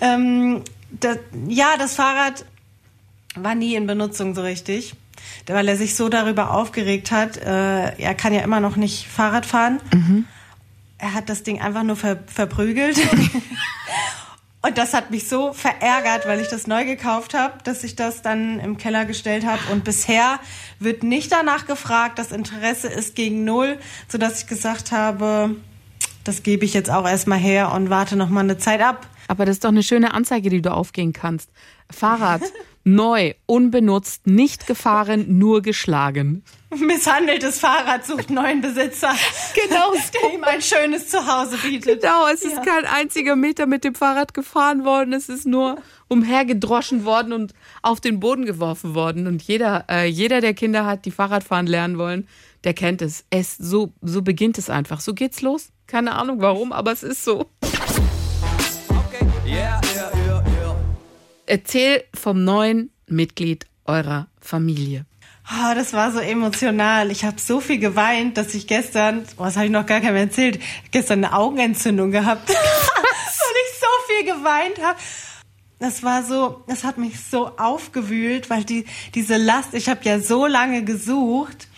Ähm, 0.00 0.62
da, 0.90 1.14
ja, 1.48 1.76
das 1.78 1.94
Fahrrad 1.94 2.44
war 3.36 3.54
nie 3.54 3.76
in 3.76 3.86
Benutzung 3.86 4.34
so 4.34 4.42
richtig, 4.42 4.94
weil 5.46 5.68
er 5.68 5.76
sich 5.76 5.94
so 5.94 6.08
darüber 6.08 6.50
aufgeregt 6.52 7.12
hat. 7.12 7.36
Äh, 7.36 7.96
er 7.96 8.14
kann 8.14 8.34
ja 8.34 8.40
immer 8.40 8.60
noch 8.60 8.76
nicht 8.76 9.06
Fahrrad 9.06 9.46
fahren. 9.46 9.80
Er 10.98 11.14
hat 11.14 11.28
das 11.28 11.42
Ding 11.42 11.60
einfach 11.60 11.82
nur 11.84 11.96
ver 11.96 12.18
verprügelt. 12.26 12.96
Und 14.66 14.78
das 14.78 14.94
hat 14.94 15.12
mich 15.12 15.28
so 15.28 15.52
verärgert, 15.52 16.26
weil 16.26 16.40
ich 16.40 16.48
das 16.48 16.66
neu 16.66 16.84
gekauft 16.84 17.34
habe, 17.34 17.54
dass 17.62 17.84
ich 17.84 17.94
das 17.94 18.22
dann 18.22 18.58
im 18.58 18.78
Keller 18.78 19.04
gestellt 19.04 19.46
habe. 19.46 19.60
Und 19.70 19.84
bisher 19.84 20.40
wird 20.80 21.04
nicht 21.04 21.30
danach 21.30 21.66
gefragt. 21.66 22.18
Das 22.18 22.32
Interesse 22.32 22.88
ist 22.88 23.14
gegen 23.14 23.44
null, 23.44 23.78
sodass 24.08 24.40
ich 24.40 24.48
gesagt 24.48 24.90
habe, 24.90 25.54
das 26.24 26.42
gebe 26.42 26.64
ich 26.64 26.74
jetzt 26.74 26.90
auch 26.90 27.06
erstmal 27.06 27.38
her 27.38 27.70
und 27.72 27.90
warte 27.90 28.16
noch 28.16 28.28
mal 28.28 28.40
eine 28.40 28.58
Zeit 28.58 28.80
ab. 28.80 29.06
Aber 29.28 29.44
das 29.44 29.56
ist 29.56 29.64
doch 29.64 29.68
eine 29.68 29.84
schöne 29.84 30.12
Anzeige, 30.14 30.50
die 30.50 30.62
du 30.62 30.72
aufgehen 30.72 31.12
kannst. 31.12 31.48
Fahrrad, 31.88 32.42
neu, 32.86 33.34
unbenutzt, 33.46 34.28
nicht 34.28 34.66
gefahren, 34.66 35.38
nur 35.38 35.60
geschlagen. 35.60 36.44
Misshandeltes 36.70 37.58
Fahrrad 37.58 38.06
sucht 38.06 38.30
neuen 38.30 38.60
Besitzer. 38.60 39.12
Genau 39.54 39.92
Der 40.22 40.34
ihm 40.34 40.44
ein 40.44 40.62
schönes 40.62 41.08
Zuhause 41.08 41.58
bietet. 41.58 42.02
Genau, 42.02 42.28
es 42.28 42.42
ist 42.42 42.62
kein 42.62 42.84
einziger 42.84 43.34
Meter 43.34 43.66
mit 43.66 43.82
dem 43.82 43.94
Fahrrad 43.94 44.34
gefahren 44.34 44.84
worden. 44.84 45.12
Es 45.14 45.28
ist 45.28 45.46
nur 45.46 45.76
umhergedroschen 46.08 47.04
worden 47.04 47.32
und 47.32 47.54
auf 47.82 48.00
den 48.00 48.20
Boden 48.20 48.44
geworfen 48.44 48.94
worden. 48.94 49.26
Und 49.26 49.42
jeder, 49.42 49.84
äh, 49.90 50.06
jeder, 50.06 50.40
der 50.40 50.54
Kinder 50.54 50.86
hat, 50.86 51.06
die 51.06 51.10
Fahrradfahren 51.10 51.66
lernen 51.66 51.98
wollen, 51.98 52.28
der 52.62 52.74
kennt 52.74 53.02
es. 53.02 53.24
Es 53.30 53.56
so, 53.56 53.92
so 54.00 54.22
beginnt 54.22 54.58
es 54.58 54.70
einfach. 54.70 55.00
So 55.00 55.12
geht's 55.12 55.42
los. 55.42 55.70
Keine 55.88 56.14
Ahnung 56.14 56.40
warum, 56.40 56.72
aber 56.72 56.92
es 56.92 57.02
ist 57.02 57.24
so. 57.24 57.46
Erzähl 61.46 62.04
vom 62.12 62.42
neuen 62.42 62.90
Mitglied 63.06 63.66
eurer 63.84 64.26
Familie. 64.40 65.06
Oh, 65.48 65.74
das 65.76 65.92
war 65.92 66.10
so 66.10 66.18
emotional. 66.18 67.12
Ich 67.12 67.24
habe 67.24 67.40
so 67.40 67.60
viel 67.60 67.78
geweint, 67.78 68.36
dass 68.36 68.52
ich 68.54 68.66
gestern, 68.66 69.24
oh, 69.36 69.44
das 69.44 69.54
habe 69.54 69.66
ich 69.66 69.72
noch 69.72 69.86
gar 69.86 70.00
keinem 70.00 70.16
erzählt, 70.16 70.60
gestern 70.90 71.24
eine 71.24 71.36
Augenentzündung 71.36 72.10
gehabt, 72.10 72.48
weil 72.48 72.56
ich 72.56 73.78
so 73.78 73.86
viel 74.08 74.34
geweint 74.34 74.82
habe. 74.82 74.98
Das 75.78 76.02
war 76.02 76.24
so, 76.24 76.64
das 76.66 76.82
hat 76.82 76.98
mich 76.98 77.20
so 77.20 77.56
aufgewühlt, 77.58 78.50
weil 78.50 78.64
die 78.64 78.86
diese 79.14 79.36
Last, 79.36 79.74
ich 79.74 79.88
habe 79.88 80.00
ja 80.02 80.18
so 80.18 80.46
lange 80.46 80.82
gesucht 80.82 81.68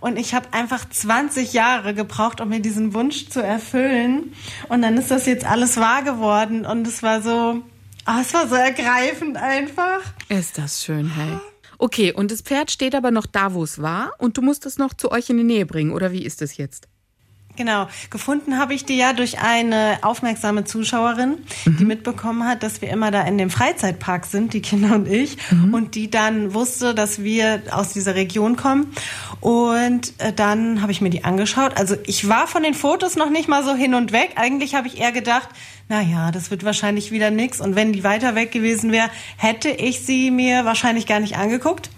und 0.00 0.18
ich 0.18 0.34
habe 0.34 0.52
einfach 0.52 0.88
20 0.88 1.52
Jahre 1.52 1.94
gebraucht, 1.94 2.40
um 2.40 2.48
mir 2.48 2.60
diesen 2.60 2.92
Wunsch 2.92 3.28
zu 3.28 3.40
erfüllen 3.40 4.32
und 4.68 4.82
dann 4.82 4.96
ist 4.96 5.12
das 5.12 5.26
jetzt 5.26 5.44
alles 5.44 5.76
wahr 5.76 6.02
geworden 6.02 6.66
und 6.66 6.88
es 6.88 7.04
war 7.04 7.22
so, 7.22 7.62
oh, 8.06 8.20
es 8.20 8.34
war 8.34 8.48
so 8.48 8.54
ergreifend 8.54 9.36
einfach. 9.36 10.00
Ist 10.28 10.58
das 10.58 10.84
schön, 10.84 11.14
hey. 11.14 11.38
Okay, 11.78 12.12
und 12.12 12.30
das 12.30 12.42
Pferd 12.42 12.70
steht 12.70 12.94
aber 12.94 13.10
noch 13.10 13.26
da, 13.26 13.54
wo 13.54 13.64
es 13.64 13.82
war 13.82 14.12
und 14.18 14.36
du 14.36 14.42
musst 14.42 14.66
es 14.66 14.78
noch 14.78 14.94
zu 14.94 15.10
euch 15.10 15.30
in 15.30 15.38
die 15.38 15.44
Nähe 15.44 15.66
bringen, 15.66 15.92
oder 15.92 16.12
wie 16.12 16.24
ist 16.24 16.40
es 16.40 16.56
jetzt? 16.56 16.86
Genau, 17.54 17.86
gefunden 18.08 18.56
habe 18.56 18.72
ich 18.72 18.86
die 18.86 18.96
ja 18.96 19.12
durch 19.12 19.38
eine 19.38 19.98
aufmerksame 20.00 20.64
Zuschauerin, 20.64 21.36
die 21.66 21.84
mitbekommen 21.84 22.48
hat, 22.48 22.62
dass 22.62 22.80
wir 22.80 22.88
immer 22.88 23.10
da 23.10 23.22
in 23.22 23.36
dem 23.36 23.50
Freizeitpark 23.50 24.24
sind, 24.24 24.54
die 24.54 24.62
Kinder 24.62 24.94
und 24.94 25.06
ich, 25.06 25.36
und 25.70 25.94
die 25.94 26.08
dann 26.08 26.54
wusste, 26.54 26.94
dass 26.94 27.22
wir 27.22 27.62
aus 27.70 27.92
dieser 27.92 28.14
Region 28.14 28.56
kommen. 28.56 28.94
Und 29.40 30.14
äh, 30.18 30.32
dann 30.32 30.80
habe 30.80 30.92
ich 30.92 31.02
mir 31.02 31.10
die 31.10 31.24
angeschaut. 31.24 31.76
Also 31.76 31.96
ich 32.06 32.26
war 32.26 32.46
von 32.46 32.62
den 32.62 32.72
Fotos 32.72 33.16
noch 33.16 33.28
nicht 33.28 33.48
mal 33.48 33.64
so 33.64 33.74
hin 33.74 33.94
und 33.94 34.12
weg. 34.12 34.32
Eigentlich 34.36 34.74
habe 34.74 34.86
ich 34.86 34.98
eher 34.98 35.12
gedacht, 35.12 35.48
na 35.88 36.00
ja, 36.00 36.30
das 36.30 36.50
wird 36.50 36.64
wahrscheinlich 36.64 37.10
wieder 37.10 37.30
nix. 37.30 37.60
Und 37.60 37.76
wenn 37.76 37.92
die 37.92 38.04
weiter 38.04 38.34
weg 38.34 38.52
gewesen 38.52 38.92
wäre, 38.92 39.10
hätte 39.36 39.68
ich 39.68 40.00
sie 40.00 40.30
mir 40.30 40.64
wahrscheinlich 40.64 41.06
gar 41.06 41.20
nicht 41.20 41.36
angeguckt. 41.36 41.90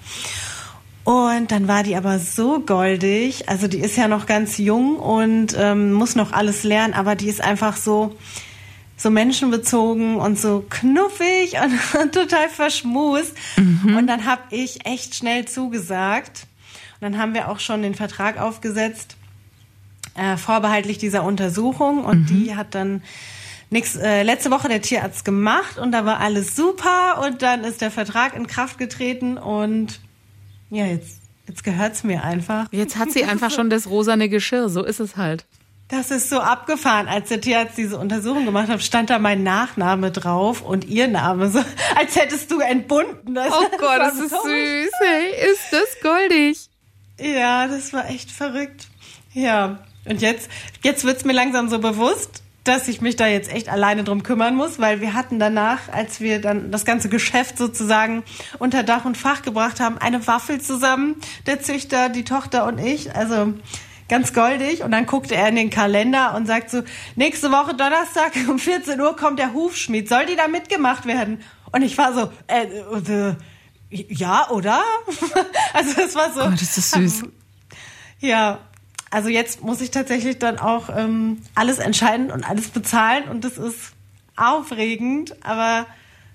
Und 1.04 1.52
dann 1.52 1.68
war 1.68 1.82
die 1.82 1.96
aber 1.96 2.18
so 2.18 2.60
goldig. 2.60 3.48
Also 3.48 3.68
die 3.68 3.78
ist 3.78 3.96
ja 3.96 4.08
noch 4.08 4.26
ganz 4.26 4.58
jung 4.58 4.96
und 4.96 5.54
ähm, 5.58 5.92
muss 5.92 6.16
noch 6.16 6.32
alles 6.32 6.64
lernen, 6.64 6.94
aber 6.94 7.14
die 7.14 7.28
ist 7.28 7.42
einfach 7.42 7.76
so 7.76 8.16
so 8.96 9.10
menschenbezogen 9.10 10.16
und 10.16 10.38
so 10.38 10.64
knuffig 10.70 11.56
und, 11.62 12.00
und 12.00 12.14
total 12.14 12.48
verschmust. 12.48 13.34
Und 13.56 14.06
dann 14.06 14.24
habe 14.24 14.42
ich 14.50 14.86
echt 14.86 15.14
schnell 15.16 15.46
zugesagt. 15.46 16.46
Und 17.00 17.02
dann 17.02 17.18
haben 17.18 17.34
wir 17.34 17.48
auch 17.50 17.58
schon 17.58 17.82
den 17.82 17.94
Vertrag 17.94 18.38
aufgesetzt, 18.38 19.16
äh, 20.14 20.36
vorbehaltlich 20.36 20.98
dieser 20.98 21.24
Untersuchung. 21.24 22.04
Und 22.04 22.30
die 22.30 22.54
hat 22.54 22.74
dann 22.74 23.02
nix, 23.70 23.96
äh, 23.96 24.22
letzte 24.22 24.50
Woche 24.50 24.68
der 24.68 24.82
Tierarzt 24.82 25.24
gemacht 25.24 25.78
und 25.78 25.92
da 25.92 26.04
war 26.04 26.20
alles 26.20 26.56
super. 26.56 27.22
Und 27.24 27.42
dann 27.42 27.64
ist 27.64 27.80
der 27.80 27.90
Vertrag 27.90 28.34
in 28.36 28.46
Kraft 28.46 28.78
getreten 28.78 29.38
und 29.38 30.00
ja, 30.70 30.86
jetzt, 30.86 31.20
jetzt 31.46 31.64
gehört's 31.64 32.04
mir 32.04 32.24
einfach. 32.24 32.66
Jetzt 32.72 32.96
hat 32.96 33.10
sie 33.12 33.24
einfach 33.24 33.50
schon 33.50 33.70
das 33.70 33.88
rosane 33.88 34.28
Geschirr, 34.28 34.68
so 34.68 34.84
ist 34.84 35.00
es 35.00 35.16
halt. 35.16 35.44
Das 35.88 36.10
ist 36.10 36.30
so 36.30 36.40
abgefahren. 36.40 37.08
Als 37.08 37.28
der 37.28 37.40
Tierarzt 37.40 37.76
diese 37.76 37.98
Untersuchung 37.98 38.46
gemacht 38.46 38.68
hat, 38.68 38.82
stand 38.82 39.10
da 39.10 39.18
mein 39.18 39.42
Nachname 39.42 40.10
drauf 40.10 40.62
und 40.62 40.86
ihr 40.86 41.08
Name. 41.08 41.50
So, 41.50 41.62
als 41.96 42.16
hättest 42.16 42.50
du 42.50 42.60
entbunden. 42.60 43.34
Das, 43.34 43.52
Oh 43.52 43.66
Gott, 43.78 43.98
das 43.98 44.18
ist 44.18 44.30
so 44.30 44.36
süß. 44.36 44.90
Hey, 45.00 45.52
ist 45.52 45.72
das 45.72 46.00
goldig. 46.02 46.68
Ja, 47.20 47.68
das 47.68 47.92
war 47.92 48.08
echt 48.08 48.30
verrückt. 48.30 48.88
Ja. 49.34 49.78
Und 50.06 50.22
jetzt, 50.22 50.50
jetzt 50.82 51.04
wird's 51.04 51.24
mir 51.24 51.32
langsam 51.32 51.68
so 51.68 51.78
bewusst, 51.78 52.42
dass 52.64 52.88
ich 52.88 53.02
mich 53.02 53.16
da 53.16 53.26
jetzt 53.26 53.52
echt 53.52 53.68
alleine 53.68 54.04
drum 54.04 54.22
kümmern 54.22 54.56
muss, 54.56 54.78
weil 54.78 55.00
wir 55.00 55.12
hatten 55.12 55.38
danach, 55.38 55.80
als 55.92 56.20
wir 56.20 56.40
dann 56.40 56.70
das 56.70 56.86
ganze 56.86 57.10
Geschäft 57.10 57.58
sozusagen 57.58 58.24
unter 58.58 58.82
Dach 58.82 59.04
und 59.04 59.18
Fach 59.18 59.42
gebracht 59.42 59.80
haben, 59.80 59.98
eine 59.98 60.26
Waffel 60.26 60.60
zusammen, 60.60 61.16
der 61.46 61.60
Züchter, 61.60 62.08
die 62.08 62.24
Tochter 62.24 62.66
und 62.66 62.78
ich. 62.78 63.14
Also 63.14 63.52
ganz 64.08 64.32
goldig. 64.32 64.82
Und 64.82 64.92
dann 64.92 65.04
guckte 65.06 65.34
er 65.34 65.48
in 65.48 65.56
den 65.56 65.70
Kalender 65.70 66.34
und 66.34 66.46
sagt 66.46 66.70
so, 66.70 66.82
nächste 67.16 67.50
Woche 67.52 67.74
Donnerstag 67.74 68.32
um 68.48 68.58
14 68.58 69.00
Uhr 69.00 69.14
kommt 69.14 69.38
der 69.38 69.52
Hufschmied. 69.52 70.08
Soll 70.08 70.26
die 70.26 70.36
da 70.36 70.48
mitgemacht 70.48 71.06
werden? 71.06 71.42
Und 71.70 71.82
ich 71.82 71.98
war 71.98 72.14
so, 72.14 72.30
äh, 72.46 72.64
äh, 72.64 73.34
ja, 73.90 74.48
oder? 74.50 74.80
also 75.74 76.00
es 76.00 76.14
war 76.14 76.32
so. 76.32 76.40
Ist 76.50 76.78
das 76.78 76.90
süß. 76.92 77.22
Ja, 78.20 78.58
also 79.14 79.28
jetzt 79.28 79.62
muss 79.62 79.80
ich 79.80 79.92
tatsächlich 79.92 80.40
dann 80.40 80.58
auch 80.58 80.88
ähm, 80.94 81.38
alles 81.54 81.78
entscheiden 81.78 82.32
und 82.32 82.48
alles 82.48 82.68
bezahlen 82.70 83.28
und 83.28 83.44
das 83.44 83.58
ist 83.58 83.92
aufregend, 84.36 85.36
aber 85.44 85.86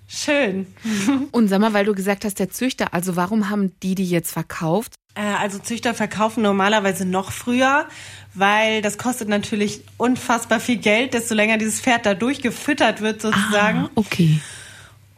schön. 0.07 0.65
Und 1.31 1.49
sag 1.49 1.59
mal, 1.59 1.73
weil 1.73 1.85
du 1.85 1.93
gesagt 1.93 2.23
hast, 2.23 2.39
der 2.39 2.49
Züchter, 2.49 2.93
also 2.93 3.17
warum 3.17 3.49
haben 3.49 3.73
die 3.83 3.95
die 3.95 4.09
jetzt 4.09 4.31
verkauft? 4.31 4.93
Äh, 5.13 5.21
also 5.21 5.59
Züchter 5.59 5.93
verkaufen 5.93 6.41
normalerweise 6.41 7.05
noch 7.05 7.33
früher, 7.33 7.85
weil 8.33 8.81
das 8.81 8.97
kostet 8.97 9.27
natürlich 9.27 9.81
unfassbar 9.97 10.61
viel 10.61 10.77
Geld, 10.77 11.13
desto 11.13 11.35
länger 11.35 11.57
dieses 11.57 11.81
Pferd 11.81 12.05
da 12.05 12.13
durchgefüttert 12.13 13.01
wird 13.01 13.21
sozusagen. 13.21 13.79
Ah, 13.79 13.89
okay. 13.95 14.39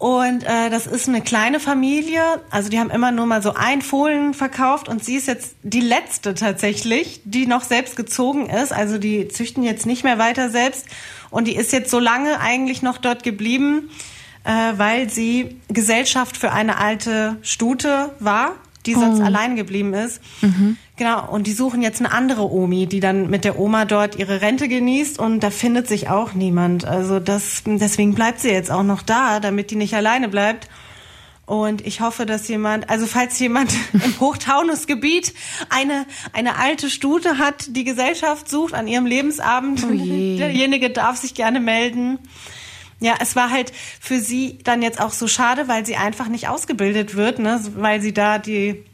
Und 0.02 0.44
äh, 0.46 0.72
das 0.72 0.88
ist 0.88 1.08
eine 1.08 1.22
kleine 1.22 1.60
Familie. 1.60 2.24
Also 2.50 2.70
die 2.70 2.80
haben 2.80 2.90
immer 2.90 3.12
nur 3.12 3.28
mal 3.28 3.44
so 3.44 3.54
ein 3.54 3.84
Fohlen 3.84 4.34
verkauft 4.34 4.90
und 4.90 5.06
sie 5.06 5.14
ist 5.14 5.28
jetzt 5.28 5.54
die 5.62 5.80
letzte 5.80 6.34
tatsächlich, 6.34 7.22
die 7.24 7.46
noch 7.46 7.62
selbst 7.62 7.96
gezogen 7.96 8.50
ist. 8.50 8.74
Also 8.74 8.98
die 8.98 9.28
züchten 9.28 9.62
jetzt 9.62 9.86
nicht 9.86 10.04
mehr 10.04 10.18
weiter 10.18 10.50
selbst. 10.50 10.88
Und 11.30 11.48
die 11.48 11.56
ist 11.56 11.72
jetzt 11.72 11.92
so 11.92 12.00
lange 12.00 12.40
eigentlich 12.40 12.82
noch 12.82 12.98
dort 12.98 13.22
geblieben, 13.22 13.92
äh, 14.44 14.50
weil 14.76 15.08
sie 15.08 15.62
Gesellschaft 15.68 16.36
für 16.36 16.52
eine 16.52 16.80
alte 16.80 17.38
Stute 17.44 18.10
war, 18.18 18.56
die 18.86 18.94
sonst 18.94 19.22
allein 19.22 19.56
geblieben 19.56 19.94
ist. 19.94 20.22
Genau, 20.98 21.30
und 21.32 21.48
die 21.48 21.54
suchen 21.54 21.82
jetzt 21.82 22.00
eine 22.00 22.12
andere 22.12 22.52
Omi, 22.52 22.86
die 22.88 23.00
dann 23.00 23.30
mit 23.30 23.44
der 23.44 23.60
Oma 23.60 23.86
dort 23.86 24.18
ihre 24.18 24.42
Rente 24.42 24.68
genießt 24.68 25.20
und 25.20 25.42
da 25.42 25.50
findet 25.50 25.88
sich 25.88 26.10
auch 26.10 26.34
niemand. 26.34 26.86
Also 26.86 27.20
das, 27.20 27.64
deswegen 27.66 28.14
bleibt 28.16 28.40
sie 28.40 28.50
jetzt 28.50 28.72
auch 28.72 28.84
noch 28.84 29.02
da, 29.02 29.40
damit 29.40 29.72
die 29.72 29.76
nicht 29.76 29.94
alleine 29.96 30.30
bleibt. 30.30 30.68
Und 31.48 31.86
ich 31.86 32.00
hoffe, 32.00 32.26
dass 32.26 32.48
jemand, 32.48 32.90
also 32.90 33.06
falls 33.08 33.38
jemand 33.40 33.74
im 33.94 34.20
Hochtaunusgebiet 34.20 35.34
eine, 35.70 36.06
eine 36.34 36.58
alte 36.58 36.90
Stute 36.90 37.40
hat, 37.40 37.76
die 37.76 37.84
Gesellschaft 37.84 38.50
sucht 38.50 38.74
an 38.74 38.88
ihrem 38.88 39.06
Lebensabend, 39.06 39.84
Oh 39.86 39.92
je. 39.92 40.38
derjenige 40.38 40.92
darf 40.92 41.18
sich 41.18 41.34
gerne 41.34 41.60
melden. 41.60 42.20
Ja, 43.02 43.16
es 43.20 43.36
war 43.36 43.50
halt 43.50 43.74
für 44.00 44.20
sie 44.20 44.60
dann 44.64 44.82
jetzt 44.84 45.02
auch 45.02 45.12
so 45.12 45.28
schade, 45.28 45.68
weil 45.68 45.86
sie 45.86 45.96
einfach 45.96 46.28
nicht 46.28 46.48
ausgebildet 46.48 47.16
wird, 47.16 47.40
ne, 47.40 47.60
weil 47.76 48.00
sie 48.00 48.14
da 48.14 48.38
die, 48.38 48.86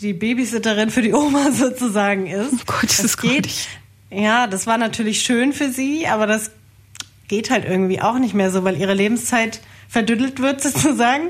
die 0.00 0.12
Babysitterin 0.12 0.90
für 0.90 1.02
die 1.02 1.12
Oma 1.12 1.50
sozusagen 1.52 2.26
ist. 2.26 2.52
Oh 2.54 2.64
Gott, 2.66 2.84
das 2.84 3.00
ist 3.00 3.16
geht. 3.20 3.30
goldig. 3.30 3.68
Ja, 4.10 4.46
das 4.46 4.66
war 4.66 4.78
natürlich 4.78 5.22
schön 5.22 5.52
für 5.52 5.70
sie, 5.70 6.06
aber 6.06 6.26
das 6.26 6.52
geht 7.28 7.50
halt 7.50 7.64
irgendwie 7.64 8.00
auch 8.00 8.18
nicht 8.18 8.34
mehr 8.34 8.50
so, 8.50 8.64
weil 8.64 8.76
ihre 8.76 8.94
Lebenszeit 8.94 9.60
verdüttelt 9.88 10.40
wird 10.40 10.60
sozusagen. 10.62 11.28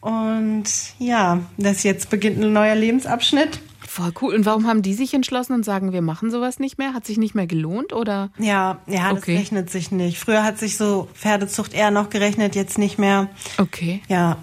Und 0.00 0.64
ja, 0.98 1.40
das 1.58 1.82
jetzt 1.82 2.10
beginnt 2.10 2.38
ein 2.40 2.52
neuer 2.52 2.74
Lebensabschnitt. 2.74 3.60
Voll 3.94 4.12
cool. 4.22 4.34
Und 4.34 4.46
warum 4.46 4.66
haben 4.66 4.80
die 4.80 4.94
sich 4.94 5.12
entschlossen 5.12 5.52
und 5.52 5.66
sagen, 5.66 5.92
wir 5.92 6.00
machen 6.00 6.30
sowas 6.30 6.58
nicht 6.58 6.78
mehr? 6.78 6.94
Hat 6.94 7.04
sich 7.04 7.18
nicht 7.18 7.34
mehr 7.34 7.46
gelohnt 7.46 7.92
oder? 7.92 8.30
Ja, 8.38 8.78
ja, 8.86 9.10
das 9.10 9.18
Okay. 9.18 9.36
rechnet 9.36 9.68
sich 9.68 9.90
nicht. 9.90 10.18
Früher 10.18 10.42
hat 10.44 10.58
sich 10.58 10.78
so 10.78 11.10
Pferdezucht 11.12 11.74
eher 11.74 11.90
noch 11.90 12.08
gerechnet, 12.08 12.54
jetzt 12.54 12.78
nicht 12.78 12.98
mehr. 12.98 13.28
Okay. 13.58 14.00
Ja. 14.08 14.38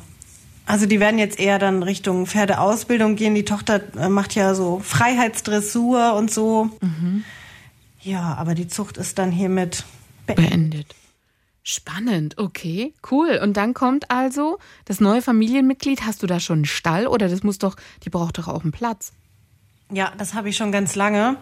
Also 0.68 0.86
die 0.86 1.00
werden 1.00 1.18
jetzt 1.18 1.39
eher 1.39 1.58
dann 1.58 1.82
Richtung 1.82 2.27
Pferdeausbildung 2.27 3.15
gehen. 3.15 3.34
Die 3.34 3.44
Tochter 3.44 3.82
äh, 3.98 4.08
macht 4.08 4.36
ja 4.36 4.53
so 4.53 4.82
Freiheitsdressur 4.84 6.13
und 6.13 6.29
so. 6.29 6.70
Ja, 8.01 8.36
aber 8.36 8.53
die 8.53 8.68
Zucht 8.68 8.98
ist 8.98 9.18
dann 9.18 9.32
hiermit 9.32 9.84
beendet. 10.27 10.50
Beendet. 10.51 10.96
Spannend, 11.63 12.38
okay, 12.38 12.94
cool. 13.10 13.39
Und 13.41 13.58
dann 13.58 13.74
kommt 13.74 14.12
also 14.12 14.60
das 14.86 15.00
neue 15.00 15.24
Familienmitglied. 15.24 16.03
Hast 16.06 16.22
du 16.22 16.27
da 16.27 16.39
schon 16.39 16.60
einen 16.60 16.65
Stall 16.65 17.08
oder 17.08 17.29
das 17.29 17.41
muss 17.41 17.58
doch, 17.58 17.75
die 18.03 18.12
braucht 18.12 18.38
doch 18.38 18.48
auch 18.48 18.62
einen 18.62 18.72
Platz. 18.72 19.12
Ja, 19.91 20.12
das 20.17 20.34
habe 20.34 20.50
ich 20.50 20.58
schon 20.58 20.72
ganz 20.72 20.96
lange. 20.96 21.38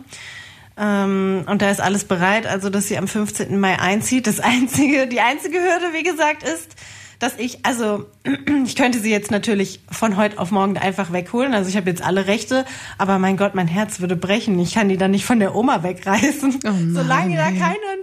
Ähm, 0.77 1.43
und 1.47 1.61
da 1.61 1.71
ist 1.71 1.81
alles 1.81 2.05
bereit, 2.05 2.45
also 2.45 2.69
dass 2.69 2.87
sie 2.87 2.97
am 2.97 3.07
15. 3.07 3.59
Mai 3.59 3.79
einzieht. 3.79 4.27
Das 4.27 4.39
einzige, 4.41 5.07
die 5.07 5.21
einzige 5.21 5.57
Hürde, 5.59 5.93
wie 5.93 6.03
gesagt, 6.03 6.43
ist, 6.43 6.75
dass 7.19 7.33
ich, 7.37 7.65
also 7.65 8.05
ich 8.65 8.75
könnte 8.75 8.99
sie 8.99 9.09
jetzt 9.11 9.31
natürlich 9.31 9.79
von 9.89 10.17
heute 10.17 10.37
auf 10.37 10.51
morgen 10.51 10.77
einfach 10.77 11.11
wegholen. 11.11 11.53
Also 11.55 11.69
ich 11.69 11.75
habe 11.77 11.89
jetzt 11.89 12.03
alle 12.03 12.27
Rechte, 12.27 12.63
aber 12.99 13.17
mein 13.17 13.37
Gott, 13.37 13.55
mein 13.55 13.67
Herz 13.67 13.99
würde 13.99 14.15
brechen. 14.15 14.59
Ich 14.59 14.75
kann 14.75 14.87
die 14.87 14.97
dann 14.97 15.11
nicht 15.11 15.25
von 15.25 15.39
der 15.39 15.55
Oma 15.55 15.81
wegreißen, 15.83 16.59
Oh 16.63 16.69
nein, 16.69 16.91
solange 16.93 17.35
da 17.35 17.45
keine, 17.47 17.97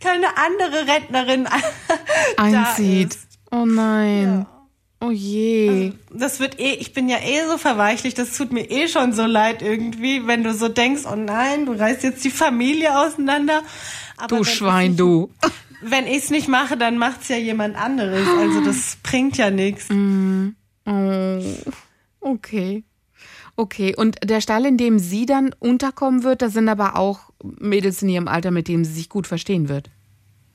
keine 0.00 0.26
andere 0.36 0.86
Rentnerin 0.86 1.44
da 2.36 2.42
Einzieht. 2.42 3.14
ist. 3.14 3.28
Oh 3.50 3.64
nein. 3.64 4.44
Oh 5.00 5.10
je. 5.10 5.92
Das 6.12 6.40
wird 6.40 6.58
eh, 6.58 6.74
ich 6.74 6.92
bin 6.92 7.08
ja 7.08 7.18
eh 7.18 7.46
so 7.48 7.56
verweichlicht, 7.56 8.18
das 8.18 8.36
tut 8.36 8.52
mir 8.52 8.68
eh 8.68 8.88
schon 8.88 9.12
so 9.12 9.26
leid 9.26 9.62
irgendwie, 9.62 10.26
wenn 10.26 10.42
du 10.42 10.52
so 10.52 10.68
denkst, 10.68 11.02
oh 11.10 11.14
nein, 11.14 11.66
du 11.66 11.72
reißt 11.72 12.02
jetzt 12.02 12.24
die 12.24 12.30
Familie 12.30 12.98
auseinander. 12.98 13.62
Aber 14.16 14.38
du 14.38 14.44
Schwein, 14.44 14.88
nicht, 14.88 15.00
du. 15.00 15.30
Wenn 15.80 16.08
ich 16.08 16.24
es 16.24 16.30
nicht 16.30 16.48
mache, 16.48 16.76
dann 16.76 16.98
macht's 16.98 17.28
ja 17.28 17.36
jemand 17.36 17.76
anderes. 17.76 18.26
Also 18.26 18.64
das 18.64 18.96
bringt 19.04 19.36
ja 19.36 19.48
nichts. 19.50 19.86
Oh, 19.90 21.40
okay. 22.20 22.82
Okay, 23.54 23.94
und 23.96 24.18
der 24.24 24.40
Stall, 24.40 24.66
in 24.66 24.76
dem 24.76 24.98
sie 24.98 25.26
dann 25.26 25.54
unterkommen 25.58 26.24
wird, 26.24 26.42
da 26.42 26.48
sind 26.48 26.68
aber 26.68 26.96
auch 26.96 27.30
Mädels 27.42 28.02
in 28.02 28.08
ihrem 28.08 28.28
Alter, 28.28 28.50
mit 28.50 28.68
denen 28.68 28.84
sie 28.84 28.92
sich 28.92 29.08
gut 29.08 29.26
verstehen 29.26 29.68
wird. 29.68 29.90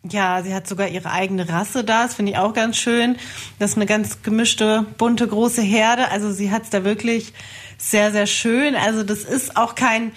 Ja, 0.10 0.44
sie 0.44 0.54
hat 0.54 0.68
sogar 0.68 0.90
ihre 0.90 1.12
eigene 1.12 1.48
Rasse 1.48 1.84
da. 1.84 2.04
Das 2.04 2.16
finde 2.16 2.34
ich 2.34 2.38
auch 2.38 2.54
ganz 2.54 2.78
schön. 2.78 3.16
Das 3.60 3.72
ist 3.72 3.78
eine 3.78 3.86
ganz 3.86 4.22
gemischte, 4.22 4.86
bunte, 4.98 5.28
große 5.28 5.62
Herde. 5.62 6.10
Also 6.12 6.32
sie 6.32 6.52
hat 6.52 6.64
es 6.64 6.70
da 6.70 6.84
wirklich 6.84 7.34
sehr, 7.78 8.12
sehr 8.12 8.28
schön. 8.28 8.76
Also 8.76 9.04
das 9.04 9.24
ist 9.24 9.56
auch 9.56 9.76
kein 9.76 10.12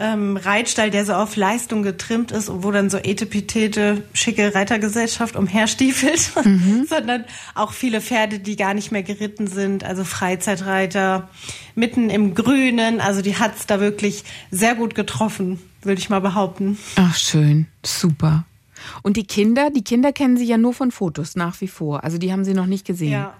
ähm, 0.00 0.36
Reitstall, 0.36 0.90
der 0.90 1.04
so 1.04 1.12
auf 1.12 1.36
Leistung 1.36 1.82
getrimmt 1.82 2.32
ist 2.32 2.48
und 2.48 2.64
wo 2.64 2.70
dann 2.70 2.90
so 2.90 2.96
etepetete, 2.96 4.02
schicke 4.14 4.54
Reitergesellschaft 4.54 5.36
umherstiefelt, 5.36 6.32
mhm. 6.44 6.86
sondern 6.88 7.24
auch 7.54 7.72
viele 7.72 8.00
Pferde, 8.00 8.40
die 8.40 8.56
gar 8.56 8.74
nicht 8.74 8.92
mehr 8.92 9.02
geritten 9.02 9.46
sind, 9.46 9.84
also 9.84 10.04
Freizeitreiter, 10.04 11.28
mitten 11.74 12.10
im 12.10 12.34
Grünen. 12.34 13.00
Also 13.00 13.20
die 13.20 13.38
hat's 13.38 13.66
da 13.66 13.80
wirklich 13.80 14.24
sehr 14.50 14.74
gut 14.74 14.94
getroffen, 14.94 15.60
würde 15.82 16.00
ich 16.00 16.10
mal 16.10 16.20
behaupten. 16.20 16.78
Ach, 16.96 17.16
schön. 17.16 17.66
Super. 17.84 18.44
Und 19.02 19.16
die 19.16 19.26
Kinder, 19.26 19.70
die 19.70 19.84
Kinder 19.84 20.12
kennen 20.12 20.36
sie 20.36 20.44
ja 20.44 20.58
nur 20.58 20.72
von 20.72 20.90
Fotos 20.90 21.36
nach 21.36 21.60
wie 21.60 21.68
vor. 21.68 22.04
Also 22.04 22.18
die 22.18 22.32
haben 22.32 22.44
sie 22.44 22.54
noch 22.54 22.66
nicht 22.66 22.86
gesehen. 22.86 23.12
Ja. 23.12 23.34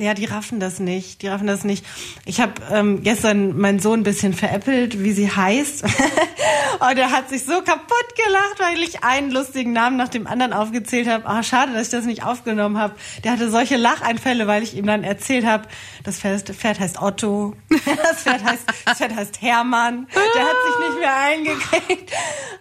Ja, 0.00 0.14
die 0.14 0.26
raffen 0.26 0.60
das 0.60 0.78
nicht. 0.78 1.22
Die 1.22 1.26
raffen 1.26 1.48
das 1.48 1.64
nicht. 1.64 1.84
Ich 2.24 2.40
habe 2.40 2.52
ähm, 2.70 3.02
gestern 3.02 3.58
meinen 3.58 3.80
Sohn 3.80 4.00
ein 4.00 4.04
bisschen 4.04 4.32
veräppelt, 4.32 5.02
wie 5.02 5.10
sie 5.10 5.28
heißt. 5.28 5.82
und 6.80 6.96
er 6.96 7.10
hat 7.10 7.28
sich 7.28 7.44
so 7.44 7.62
kaputt 7.62 8.14
gelacht, 8.14 8.60
weil 8.60 8.80
ich 8.80 9.02
einen 9.02 9.32
lustigen 9.32 9.72
Namen 9.72 9.96
nach 9.96 10.08
dem 10.08 10.28
anderen 10.28 10.52
aufgezählt 10.52 11.08
habe. 11.08 11.26
Ah, 11.26 11.42
schade, 11.42 11.72
dass 11.72 11.86
ich 11.86 11.90
das 11.90 12.04
nicht 12.04 12.22
aufgenommen 12.22 12.78
habe. 12.78 12.94
Der 13.24 13.32
hatte 13.32 13.50
solche 13.50 13.76
Lacheinfälle, 13.76 14.46
weil 14.46 14.62
ich 14.62 14.76
ihm 14.76 14.86
dann 14.86 15.02
erzählt 15.02 15.44
habe, 15.44 15.64
das 16.04 16.20
Pferd, 16.20 16.48
Pferd 16.48 16.78
heißt 16.78 17.02
Otto, 17.02 17.56
das 17.68 18.22
Pferd 18.22 18.44
heißt, 18.44 18.62
das 18.84 18.98
Pferd 18.98 19.16
heißt 19.16 19.42
Hermann. 19.42 20.06
Der 20.14 20.42
hat 20.44 20.56
sich 20.64 20.88
nicht 20.90 21.00
mehr 21.00 21.16
eingekriegt. 21.16 22.12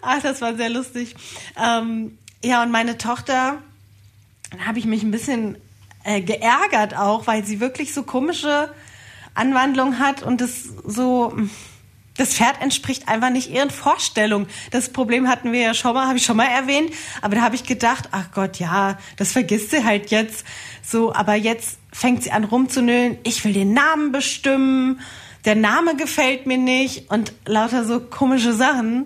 Ach, 0.01 0.23
das 0.23 0.41
war 0.41 0.55
sehr 0.55 0.71
lustig. 0.71 1.15
Ähm, 1.55 2.17
ja, 2.43 2.63
und 2.63 2.71
meine 2.71 2.97
Tochter, 2.97 3.61
dann 4.49 4.65
habe 4.65 4.79
ich 4.79 4.85
mich 4.85 5.03
ein 5.03 5.11
bisschen 5.11 5.57
äh, 6.07 6.21
geärgert 6.21 6.97
auch, 6.97 7.27
weil 7.27 7.43
sie 7.43 7.59
wirklich 7.59 7.93
so 7.93 8.03
komische 8.03 8.73
Anwandlungen 9.35 9.99
hat 9.99 10.23
und 10.23 10.41
das 10.41 10.63
so 10.85 11.33
das 12.15 12.33
Pferd 12.33 12.61
entspricht 12.61 13.07
einfach 13.07 13.29
nicht 13.29 13.51
ihren 13.51 13.69
Vorstellungen. 13.69 14.47
Das 14.71 14.89
Problem 14.89 15.27
hatten 15.27 15.51
wir 15.51 15.59
ja 15.59 15.73
schon 15.75 15.93
mal, 15.93 16.07
habe 16.07 16.17
ich 16.17 16.25
schon 16.25 16.37
mal 16.37 16.47
erwähnt, 16.47 16.91
aber 17.21 17.35
da 17.35 17.41
habe 17.41 17.53
ich 17.53 17.63
gedacht, 17.63 18.09
ach 18.11 18.31
Gott, 18.33 18.57
ja, 18.57 18.97
das 19.17 19.33
vergisst 19.33 19.69
sie 19.69 19.83
halt 19.83 20.09
jetzt 20.09 20.43
so, 20.81 21.13
aber 21.13 21.35
jetzt 21.35 21.77
fängt 21.91 22.23
sie 22.23 22.31
an 22.31 22.45
rumzunölen, 22.45 23.17
ich 23.23 23.43
will 23.45 23.53
den 23.53 23.73
Namen 23.73 24.11
bestimmen, 24.11 25.01
der 25.45 25.55
Name 25.55 25.95
gefällt 25.95 26.47
mir 26.47 26.57
nicht 26.57 27.11
und 27.11 27.33
lauter 27.45 27.83
so 27.85 27.99
komische 27.99 28.53
Sachen, 28.53 29.05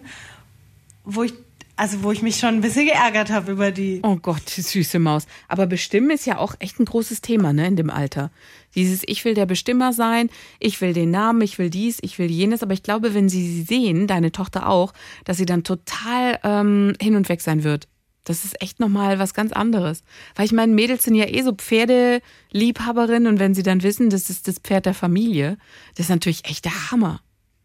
wo 1.04 1.24
ich 1.24 1.34
also 1.82 2.04
wo 2.04 2.12
ich 2.12 2.22
mich 2.22 2.38
schon 2.38 2.50
ein 2.50 2.62
bisschen 2.62 2.86
geärgert 2.86 3.32
habe 3.32 3.54
über 3.54 3.72
die. 3.72 4.02
Oh 4.04 4.16
Gott, 4.16 4.56
die 4.56 4.62
süße 4.62 5.00
Maus. 5.00 5.26
Aber 5.48 5.66
bestimmen 5.66 6.12
ist 6.12 6.28
ja 6.28 6.38
auch 6.38 6.54
echt 6.60 6.80
ein 6.80 6.86
großes 6.86 7.22
Thema, 7.22 7.54
ne, 7.54 7.66
in 7.66 7.76
dem 7.76 7.90
Alter. 7.90 8.30
Dieses, 8.76 9.02
ich 9.08 9.26
will 9.26 9.34
der 9.34 9.48
Bestimmer 9.48 9.92
sein, 9.92 10.30
ich 10.60 10.80
will 10.80 10.94
den 10.94 11.10
Namen, 11.10 11.42
ich 11.42 11.58
will 11.58 11.72
dies, 11.72 11.98
ich 12.04 12.20
will 12.20 12.30
jenes. 12.30 12.62
Aber 12.62 12.74
ich 12.74 12.84
glaube, 12.84 13.16
wenn 13.16 13.30
sie 13.30 13.42
sie 13.42 13.64
sehen, 13.64 14.06
deine 14.06 14.32
Tochter 14.32 14.70
auch, 14.70 14.94
dass 15.26 15.38
sie 15.38 15.48
dann 15.48 15.64
total 15.64 16.38
ähm, 16.44 16.94
hin 17.02 17.16
und 17.16 17.30
weg 17.30 17.42
sein 17.42 17.64
wird. 17.64 17.88
Das 18.26 18.46
ist 18.46 18.62
echt 18.62 18.80
nochmal 18.80 19.18
was 19.18 19.34
ganz 19.34 19.52
anderes. 19.52 20.04
Weil 20.36 20.46
ich 20.46 20.52
meine, 20.52 20.74
Mädels 20.74 21.02
sind 21.02 21.16
ja 21.16 21.26
eh 21.26 21.42
so 21.42 21.52
Pferdeliebhaberinnen 21.52 23.26
und 23.26 23.40
wenn 23.40 23.56
sie 23.56 23.64
dann 23.64 23.82
wissen, 23.82 24.12
das 24.12 24.30
ist 24.30 24.48
das 24.48 24.60
Pferd 24.60 24.86
der 24.86 24.94
Familie, 24.94 25.58
das 25.96 26.06
ist 26.06 26.12
natürlich 26.12 26.46
echt 26.46 26.66
der 26.66 26.92
Hammer. 26.92 27.22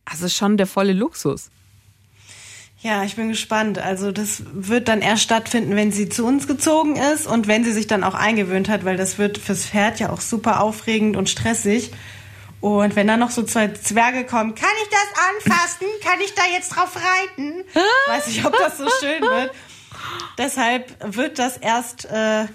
Also 0.07 0.31
schon 0.31 0.57
der 0.57 0.67
volle 0.67 0.95
Luxus. 0.95 1.51
Ja, 2.87 3.03
ich 3.03 3.17
bin 3.17 3.31
gespannt. 3.31 3.81
Also 3.81 4.13
das 4.13 4.45
wird 4.53 4.87
dann 4.87 5.03
erst 5.03 5.25
stattfinden, 5.25 5.75
wenn 5.75 5.91
sie 5.91 6.09
zu 6.09 6.25
uns 6.25 6.47
gezogen 6.47 6.95
ist 6.95 7.27
und 7.27 7.49
wenn 7.49 7.65
sie 7.65 7.73
sich 7.73 7.89
dann 7.89 8.05
auch 8.05 8.15
eingewöhnt 8.15 8.69
hat, 8.69 8.85
weil 8.85 8.97
das 8.97 9.19
wird 9.19 9.39
fürs 9.39 9.67
Pferd 9.67 9.99
ja 9.99 10.11
auch 10.11 10.21
super 10.21 10.61
aufregend 10.61 11.17
und 11.17 11.29
stressig. 11.29 11.91
Und 12.61 12.95
wenn 12.95 13.09
dann 13.09 13.19
noch 13.19 13.33
so 13.33 13.43
zwei 13.43 13.67
Zwerge 13.73 14.25
kommen, 14.25 14.55
kann 14.55 14.69
ich 14.85 14.89
das 14.89 15.51
anfassen? 15.51 15.89
Kann 16.01 16.21
ich 16.25 16.33
da 16.35 16.43
jetzt 16.55 16.77
drauf 16.77 16.95
reiten? 16.95 17.65
Weiß 18.07 18.29
ich, 18.29 18.47
ob 18.47 18.57
das 18.57 18.79
so 18.79 18.87
schön 19.01 19.21
wird. 19.21 19.51
Deshalb 20.39 20.95
wird 21.17 21.41
das 21.41 21.57
erst 21.57 22.05
äh, 22.05 22.47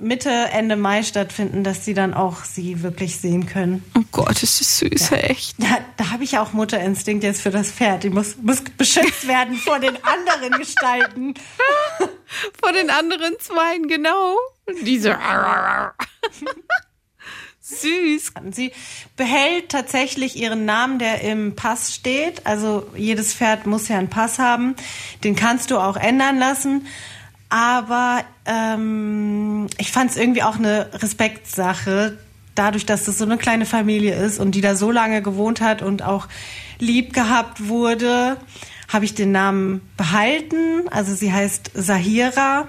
Mitte, 0.00 0.30
Ende 0.30 0.74
Mai 0.76 1.04
stattfinden, 1.04 1.62
dass 1.62 1.84
sie 1.84 1.94
dann 1.94 2.14
auch 2.14 2.42
sie 2.44 2.82
wirklich 2.82 3.20
sehen 3.20 3.46
können. 3.46 3.84
Oh 3.96 4.02
Gott, 4.10 4.42
ist 4.42 4.60
das 4.60 4.78
süß, 4.78 5.10
ja. 5.10 5.16
echt. 5.18 5.62
Da, 5.62 5.78
da 5.96 6.10
habe 6.10 6.24
ich 6.24 6.36
auch 6.38 6.52
Mutterinstinkt 6.52 7.22
jetzt 7.22 7.40
für 7.40 7.50
das 7.50 7.70
Pferd. 7.70 8.02
Die 8.02 8.10
muss, 8.10 8.36
muss 8.42 8.62
beschützt 8.76 9.28
werden 9.28 9.54
vor 9.56 9.78
den 9.78 9.96
anderen 10.02 10.58
Gestalten. 10.58 11.34
vor 12.60 12.72
den 12.72 12.90
anderen 12.90 13.34
Zweien, 13.38 13.86
genau. 13.86 14.36
Diese. 14.82 15.16
Süß. 17.60 18.32
Sie 18.50 18.72
behält 19.16 19.70
tatsächlich 19.70 20.36
ihren 20.36 20.64
Namen, 20.64 20.98
der 20.98 21.22
im 21.22 21.56
Pass 21.56 21.94
steht. 21.94 22.46
Also 22.46 22.86
jedes 22.94 23.32
Pferd 23.32 23.64
muss 23.66 23.88
ja 23.88 23.98
einen 23.98 24.10
Pass 24.10 24.38
haben. 24.38 24.74
Den 25.22 25.34
kannst 25.34 25.70
du 25.70 25.78
auch 25.78 25.96
ändern 25.96 26.38
lassen. 26.38 26.86
Aber 27.48 28.22
ähm, 28.46 29.68
ich 29.78 29.92
fand 29.92 30.10
es 30.10 30.16
irgendwie 30.16 30.42
auch 30.42 30.56
eine 30.56 30.90
Respektsache, 30.94 32.18
dadurch, 32.54 32.86
dass 32.86 33.04
das 33.04 33.18
so 33.18 33.24
eine 33.24 33.36
kleine 33.36 33.66
Familie 33.66 34.14
ist 34.14 34.38
und 34.38 34.54
die 34.54 34.60
da 34.60 34.76
so 34.76 34.90
lange 34.90 35.22
gewohnt 35.22 35.60
hat 35.60 35.82
und 35.82 36.02
auch 36.02 36.28
lieb 36.78 37.12
gehabt 37.12 37.68
wurde, 37.68 38.36
habe 38.92 39.04
ich 39.04 39.14
den 39.14 39.32
Namen 39.32 39.80
behalten. 39.96 40.88
Also 40.90 41.14
sie 41.14 41.32
heißt 41.32 41.72
Sahira 41.74 42.68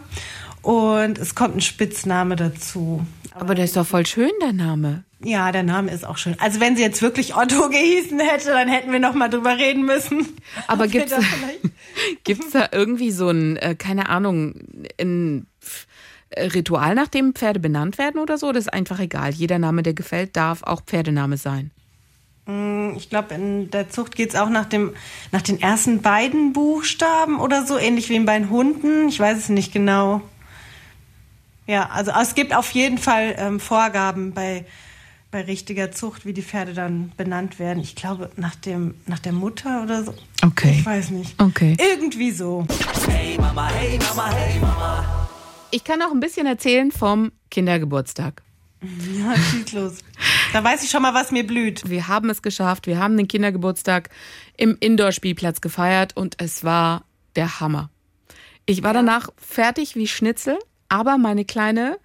und 0.62 1.18
es 1.18 1.36
kommt 1.36 1.58
ein 1.58 1.62
Spitzname 1.62 2.36
dazu. 2.36 3.06
Aber 3.34 3.54
der 3.54 3.66
ist 3.66 3.76
doch 3.76 3.86
voll 3.86 4.06
schön, 4.06 4.32
der 4.42 4.54
Name. 4.54 5.04
Ja, 5.26 5.52
der 5.52 5.64
Name 5.64 5.92
ist 5.92 6.06
auch 6.06 6.18
schön. 6.18 6.36
Also 6.40 6.60
wenn 6.60 6.76
sie 6.76 6.84
jetzt 6.84 7.02
wirklich 7.02 7.36
Otto 7.36 7.70
gehießen 7.70 8.20
hätte, 8.20 8.50
dann 8.50 8.68
hätten 8.68 8.92
wir 8.92 9.00
noch 9.00 9.16
mal 9.16 9.28
drüber 9.28 9.58
reden 9.58 9.84
müssen. 9.84 10.38
Aber 10.68 10.88
gibt's 10.88 11.10
da, 11.10 11.20
gibt's 12.24 12.52
da 12.52 12.70
irgendwie 12.72 13.10
so 13.10 13.30
ein, 13.30 13.58
äh, 13.58 13.74
keine 13.74 14.10
Ahnung, 14.10 14.54
ein 15.02 15.48
Ritual, 16.38 16.94
nach 16.94 17.08
dem 17.08 17.34
Pferde 17.34 17.60
benannt 17.60 17.98
werden 17.98 18.22
oder 18.22 18.38
so? 18.38 18.52
Das 18.52 18.66
ist 18.66 18.74
einfach 18.74 19.00
egal. 19.00 19.32
Jeder 19.32 19.58
Name, 19.58 19.82
der 19.82 19.96
gefällt, 19.96 20.36
darf 20.36 20.62
auch 20.62 20.82
Pferdename 20.82 21.38
sein. 21.38 21.72
Mm, 22.46 22.92
ich 22.96 23.10
glaube, 23.10 23.34
in 23.34 23.72
der 23.72 23.90
Zucht 23.90 24.16
geht's 24.16 24.36
auch 24.36 24.50
nach, 24.50 24.66
dem, 24.66 24.94
nach 25.32 25.42
den 25.42 25.60
ersten 25.60 26.04
beiden 26.04 26.54
Buchstaben 26.54 27.40
oder 27.40 27.66
so, 27.66 27.80
ähnlich 27.80 28.10
wie 28.10 28.20
bei 28.20 28.38
den 28.38 28.52
Hunden. 28.52 29.08
Ich 29.08 29.20
weiß 29.20 29.40
es 29.40 29.50
nicht 29.50 29.74
genau. 29.74 30.22
Ja, 31.66 31.90
also 31.90 32.12
es 32.12 32.36
gibt 32.36 32.56
auf 32.56 32.70
jeden 32.72 33.00
Fall 33.00 33.36
ähm, 33.40 33.60
Vorgaben 33.60 34.34
bei 34.36 34.66
bei 35.36 35.42
richtiger 35.42 35.92
Zucht, 35.92 36.26
wie 36.26 36.32
die 36.32 36.42
Pferde 36.42 36.74
dann 36.74 37.12
benannt 37.18 37.60
werden. 37.60 37.84
Ich 37.84 37.98
glaube, 37.98 38.30
nach, 38.38 38.56
dem, 38.56 38.96
nach 39.06 39.20
der 39.20 39.34
Mutter 39.34 39.84
oder 39.84 40.02
so. 40.02 40.14
Okay. 40.42 40.78
Ich 40.80 40.86
weiß 40.86 41.10
nicht. 41.10 41.36
Okay. 41.42 41.76
Irgendwie 41.78 42.32
so. 42.32 42.66
Hey 43.06 43.36
Mama, 43.38 43.68
hey 43.68 44.00
Mama, 44.00 44.32
hey 44.32 44.58
Mama. 44.62 45.28
Ich 45.72 45.84
kann 45.84 46.02
auch 46.02 46.12
ein 46.12 46.22
bisschen 46.22 46.48
erzählen 46.48 46.90
vom 46.90 47.34
Kindergeburtstag. 47.52 48.44
Ja, 48.82 49.36
schieß 49.36 49.74
los. 49.74 49.98
Da 50.54 50.64
weiß 50.64 50.84
ich 50.86 50.90
schon 50.90 51.02
mal, 51.02 51.14
was 51.14 51.32
mir 51.32 51.46
blüht. 51.46 51.90
Wir 51.90 52.08
haben 52.08 52.30
es 52.30 52.42
geschafft. 52.42 52.88
Wir 52.88 53.00
haben 53.00 53.18
den 53.18 53.28
Kindergeburtstag 53.28 54.10
im 54.56 54.78
Indoor-Spielplatz 54.80 55.60
gefeiert 55.60 56.16
und 56.16 56.42
es 56.42 56.64
war 56.64 57.04
der 57.36 57.60
Hammer. 57.60 57.90
Ich 58.66 58.84
war 58.84 58.94
danach 58.94 59.28
fertig 59.36 59.98
wie 59.98 60.08
Schnitzel, 60.08 60.58
aber 60.88 61.18
meine 61.18 61.44
Kleine 61.44 61.98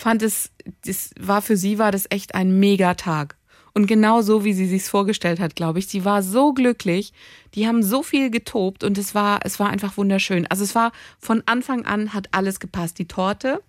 fand 0.00 0.22
es, 0.22 0.50
das 0.84 1.10
war 1.18 1.42
für 1.42 1.56
sie 1.56 1.78
war 1.78 1.92
das 1.92 2.06
echt 2.10 2.34
ein 2.34 2.58
Megatag. 2.58 3.36
Und 3.72 3.86
genau 3.86 4.20
so, 4.20 4.44
wie 4.44 4.52
sie 4.52 4.66
sich's 4.66 4.88
vorgestellt 4.88 5.38
hat, 5.38 5.54
glaube 5.54 5.78
ich. 5.78 5.86
Sie 5.86 6.04
war 6.04 6.22
so 6.22 6.52
glücklich. 6.52 7.12
Die 7.54 7.66
haben 7.66 7.82
so 7.82 8.02
viel 8.02 8.30
getobt 8.30 8.82
und 8.82 8.98
es 8.98 9.14
war, 9.14 9.40
es 9.44 9.60
war 9.60 9.68
einfach 9.70 9.96
wunderschön. 9.96 10.46
Also 10.48 10.64
es 10.64 10.74
war 10.74 10.92
von 11.18 11.42
Anfang 11.46 11.86
an 11.86 12.12
hat 12.12 12.28
alles 12.32 12.58
gepasst. 12.58 12.98
Die 12.98 13.06
Torte. 13.06 13.62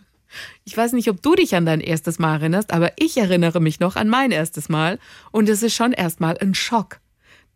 Ich 0.65 0.75
weiß 0.75 0.91
nicht, 0.91 1.09
ob 1.09 1.21
du 1.21 1.33
dich 1.33 1.55
an 1.55 1.65
dein 1.65 1.79
erstes 1.79 2.19
Mal 2.19 2.41
erinnerst, 2.41 2.73
aber 2.73 2.91
ich 2.97 3.15
erinnere 3.15 3.61
mich 3.61 3.79
noch 3.79 3.95
an 3.95 4.09
mein 4.09 4.31
erstes 4.31 4.67
Mal. 4.67 4.99
Und 5.31 5.47
es 5.47 5.63
ist 5.63 5.75
schon 5.75 5.93
erstmal 5.93 6.37
ein 6.39 6.53
Schock, 6.55 6.99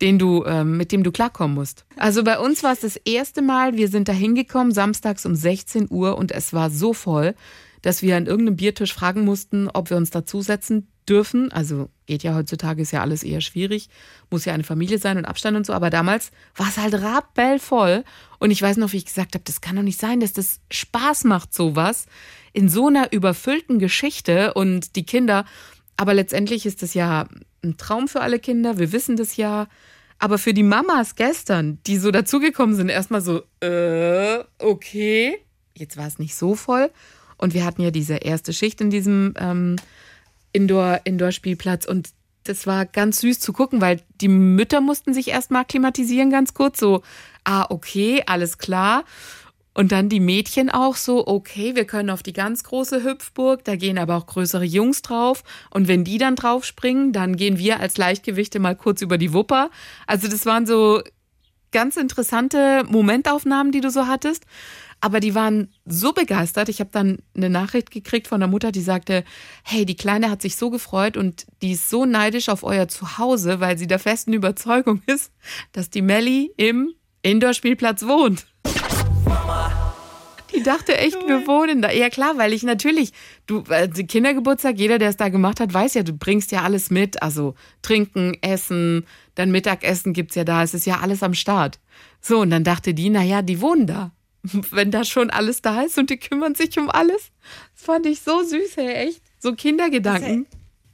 den 0.02 0.18
du, 0.18 0.44
ähm, 0.44 0.76
mit 0.76 0.92
dem 0.92 1.04
du 1.04 1.12
klarkommen 1.12 1.54
musst. 1.54 1.86
Also 1.96 2.24
bei 2.24 2.38
uns 2.38 2.62
war 2.62 2.72
es 2.72 2.80
das 2.80 2.96
erste 2.96 3.40
Mal, 3.40 3.76
wir 3.76 3.88
sind 3.88 4.08
da 4.08 4.12
hingekommen, 4.12 4.72
samstags 4.72 5.24
um 5.24 5.34
16 5.36 5.86
Uhr 5.90 6.18
und 6.18 6.32
es 6.32 6.52
war 6.52 6.70
so 6.70 6.92
voll, 6.92 7.34
dass 7.82 8.02
wir 8.02 8.16
an 8.16 8.26
irgendeinem 8.26 8.56
Biertisch 8.56 8.92
fragen 8.92 9.24
mussten, 9.24 9.68
ob 9.68 9.90
wir 9.90 9.96
uns 9.96 10.10
dazusetzen 10.10 10.88
dürfen. 11.08 11.52
Also 11.52 11.88
geht 12.06 12.22
ja 12.22 12.34
heutzutage, 12.34 12.82
ist 12.82 12.92
ja 12.92 13.00
alles 13.00 13.22
eher 13.22 13.40
schwierig. 13.40 13.88
Muss 14.30 14.44
ja 14.44 14.52
eine 14.52 14.64
Familie 14.64 14.98
sein 14.98 15.18
und 15.18 15.24
Abstand 15.24 15.56
und 15.56 15.66
so. 15.66 15.72
Aber 15.72 15.90
damals 15.90 16.30
war 16.56 16.68
es 16.68 16.78
halt 16.78 16.94
rappellvoll. 16.94 18.04
Und 18.38 18.50
ich 18.50 18.62
weiß 18.62 18.76
noch, 18.76 18.92
wie 18.92 18.98
ich 18.98 19.04
gesagt 19.04 19.34
habe, 19.34 19.44
das 19.44 19.60
kann 19.60 19.76
doch 19.76 19.82
nicht 19.82 20.00
sein, 20.00 20.20
dass 20.20 20.32
das 20.32 20.60
Spaß 20.70 21.24
macht, 21.24 21.54
sowas 21.54 22.06
in 22.52 22.68
so 22.68 22.88
einer 22.88 23.12
überfüllten 23.12 23.78
Geschichte 23.78 24.54
und 24.54 24.94
die 24.94 25.04
Kinder. 25.04 25.44
Aber 25.96 26.14
letztendlich 26.14 26.66
ist 26.66 26.82
das 26.82 26.94
ja 26.94 27.26
ein 27.64 27.76
Traum 27.76 28.08
für 28.08 28.20
alle 28.20 28.38
Kinder. 28.38 28.78
Wir 28.78 28.92
wissen 28.92 29.16
das 29.16 29.36
ja. 29.36 29.68
Aber 30.22 30.38
für 30.38 30.54
die 30.54 30.62
Mamas 30.62 31.16
gestern, 31.16 31.80
die 31.88 31.96
so 31.96 32.12
dazugekommen 32.12 32.76
sind, 32.76 32.88
erstmal 32.88 33.22
so, 33.22 33.42
äh, 33.58 34.38
okay. 34.60 35.36
Jetzt 35.74 35.96
war 35.96 36.06
es 36.06 36.20
nicht 36.20 36.36
so 36.36 36.54
voll. 36.54 36.92
Und 37.38 37.54
wir 37.54 37.64
hatten 37.64 37.82
ja 37.82 37.90
diese 37.90 38.14
erste 38.14 38.52
Schicht 38.52 38.80
in 38.80 38.90
diesem 38.90 39.34
ähm, 39.36 39.74
Indoor, 40.52 41.00
Indoor-Spielplatz 41.02 41.86
und 41.86 42.10
das 42.44 42.68
war 42.68 42.86
ganz 42.86 43.20
süß 43.20 43.40
zu 43.40 43.52
gucken, 43.52 43.80
weil 43.80 44.00
die 44.20 44.28
Mütter 44.28 44.80
mussten 44.80 45.12
sich 45.12 45.26
erstmal 45.26 45.64
klimatisieren 45.64 46.30
ganz 46.30 46.54
kurz, 46.54 46.78
so, 46.78 47.02
ah, 47.42 47.66
okay, 47.68 48.22
alles 48.24 48.58
klar. 48.58 49.04
Und 49.74 49.92
dann 49.92 50.08
die 50.08 50.20
Mädchen 50.20 50.68
auch 50.70 50.96
so, 50.96 51.26
okay, 51.26 51.74
wir 51.74 51.86
können 51.86 52.10
auf 52.10 52.22
die 52.22 52.34
ganz 52.34 52.62
große 52.64 53.02
Hüpfburg, 53.02 53.64
da 53.64 53.76
gehen 53.76 53.98
aber 53.98 54.16
auch 54.16 54.26
größere 54.26 54.64
Jungs 54.64 55.02
drauf. 55.02 55.44
Und 55.70 55.88
wenn 55.88 56.04
die 56.04 56.18
dann 56.18 56.36
draufspringen, 56.36 57.12
dann 57.12 57.36
gehen 57.36 57.58
wir 57.58 57.80
als 57.80 57.96
Leichtgewichte 57.96 58.58
mal 58.58 58.76
kurz 58.76 59.00
über 59.00 59.16
die 59.16 59.32
Wupper. 59.32 59.70
Also 60.06 60.28
das 60.28 60.44
waren 60.44 60.66
so 60.66 61.02
ganz 61.70 61.96
interessante 61.96 62.84
Momentaufnahmen, 62.88 63.72
die 63.72 63.80
du 63.80 63.90
so 63.90 64.06
hattest. 64.06 64.44
Aber 65.00 65.18
die 65.18 65.34
waren 65.34 65.72
so 65.84 66.12
begeistert. 66.12 66.68
Ich 66.68 66.78
habe 66.78 66.90
dann 66.92 67.18
eine 67.34 67.50
Nachricht 67.50 67.90
gekriegt 67.90 68.28
von 68.28 68.38
der 68.38 68.48
Mutter, 68.48 68.70
die 68.70 68.82
sagte, 68.82 69.24
hey, 69.64 69.84
die 69.84 69.96
Kleine 69.96 70.30
hat 70.30 70.40
sich 70.40 70.54
so 70.54 70.70
gefreut 70.70 71.16
und 71.16 71.46
die 71.60 71.72
ist 71.72 71.90
so 71.90 72.04
neidisch 72.04 72.48
auf 72.48 72.62
euer 72.62 72.86
Zuhause, 72.86 73.58
weil 73.58 73.76
sie 73.78 73.88
der 73.88 73.98
festen 73.98 74.32
Überzeugung 74.32 75.02
ist, 75.06 75.32
dass 75.72 75.90
die 75.90 76.02
Melli 76.02 76.52
im 76.56 76.92
Indoor-Spielplatz 77.22 78.04
wohnt. 78.04 78.46
Die 80.54 80.62
dachte 80.62 80.96
echt, 80.96 81.16
wir 81.26 81.46
wohnen 81.46 81.82
da. 81.82 81.90
Ja 81.90 82.10
klar, 82.10 82.36
weil 82.38 82.52
ich 82.52 82.62
natürlich, 82.62 83.12
du, 83.46 83.64
also 83.68 84.04
Kindergeburtstag, 84.04 84.78
jeder, 84.78 84.98
der 84.98 85.10
es 85.10 85.16
da 85.16 85.28
gemacht 85.28 85.60
hat, 85.60 85.72
weiß 85.72 85.94
ja, 85.94 86.02
du 86.02 86.12
bringst 86.12 86.52
ja 86.52 86.62
alles 86.62 86.90
mit. 86.90 87.22
Also 87.22 87.54
trinken, 87.82 88.36
essen, 88.40 89.06
dann 89.34 89.50
Mittagessen 89.50 90.12
gibt's 90.12 90.34
ja 90.34 90.44
da. 90.44 90.62
Es 90.62 90.74
ist 90.74 90.86
ja 90.86 91.00
alles 91.00 91.22
am 91.22 91.34
Start. 91.34 91.78
So, 92.20 92.40
und 92.40 92.50
dann 92.50 92.64
dachte 92.64 92.94
die, 92.94 93.10
naja, 93.10 93.42
die 93.42 93.60
wohnen 93.60 93.86
da. 93.86 94.12
wenn 94.70 94.90
da 94.90 95.04
schon 95.04 95.30
alles 95.30 95.62
da 95.62 95.82
ist 95.82 95.98
und 95.98 96.10
die 96.10 96.16
kümmern 96.16 96.54
sich 96.54 96.78
um 96.78 96.90
alles. 96.90 97.30
Das 97.74 97.84
fand 97.84 98.06
ich 98.06 98.20
so 98.20 98.42
süß, 98.42 98.76
hey, 98.76 99.08
echt. 99.08 99.22
So 99.38 99.54
Kindergedanken. 99.54 100.46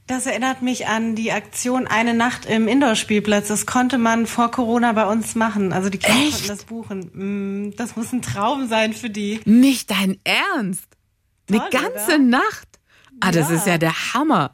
Das, 0.09 0.25
erinnert 0.25 0.63
mich 0.63 0.87
an 0.87 1.13
die 1.13 1.31
Aktion 1.31 1.85
Eine 1.85 2.15
Nacht 2.15 2.47
im 2.47 2.67
Indoor-Spielplatz. 2.67 3.47
Das 3.47 3.67
konnte 3.67 3.99
man 3.99 4.25
vor 4.25 4.49
Corona 4.49 4.91
bei 4.93 5.05
uns 5.05 5.35
machen. 5.35 5.71
Also 5.71 5.91
die 5.91 5.99
Kinder 5.99 6.19
Echt? 6.19 6.31
konnten 6.31 6.47
das 6.47 6.63
buchen. 6.65 6.99
Mm, 7.67 7.75
Das 7.77 7.95
muss 7.95 8.11
ein 8.11 8.23
Traum 8.23 8.67
sein 8.67 8.93
für 8.93 9.11
die. 9.11 9.39
Nicht 9.45 9.91
dein 9.91 10.17
Ernst. 10.23 10.85
Eine 11.47 11.59
Toll, 11.59 11.69
ganze 11.69 12.15
oder? 12.15 12.17
Nacht. 12.17 12.67
Ah, 13.19 13.31
das 13.31 13.49
Ja. 13.51 13.55
ist 13.57 13.67
ja 13.67 13.77
der 13.77 14.13
Hammer. 14.15 14.51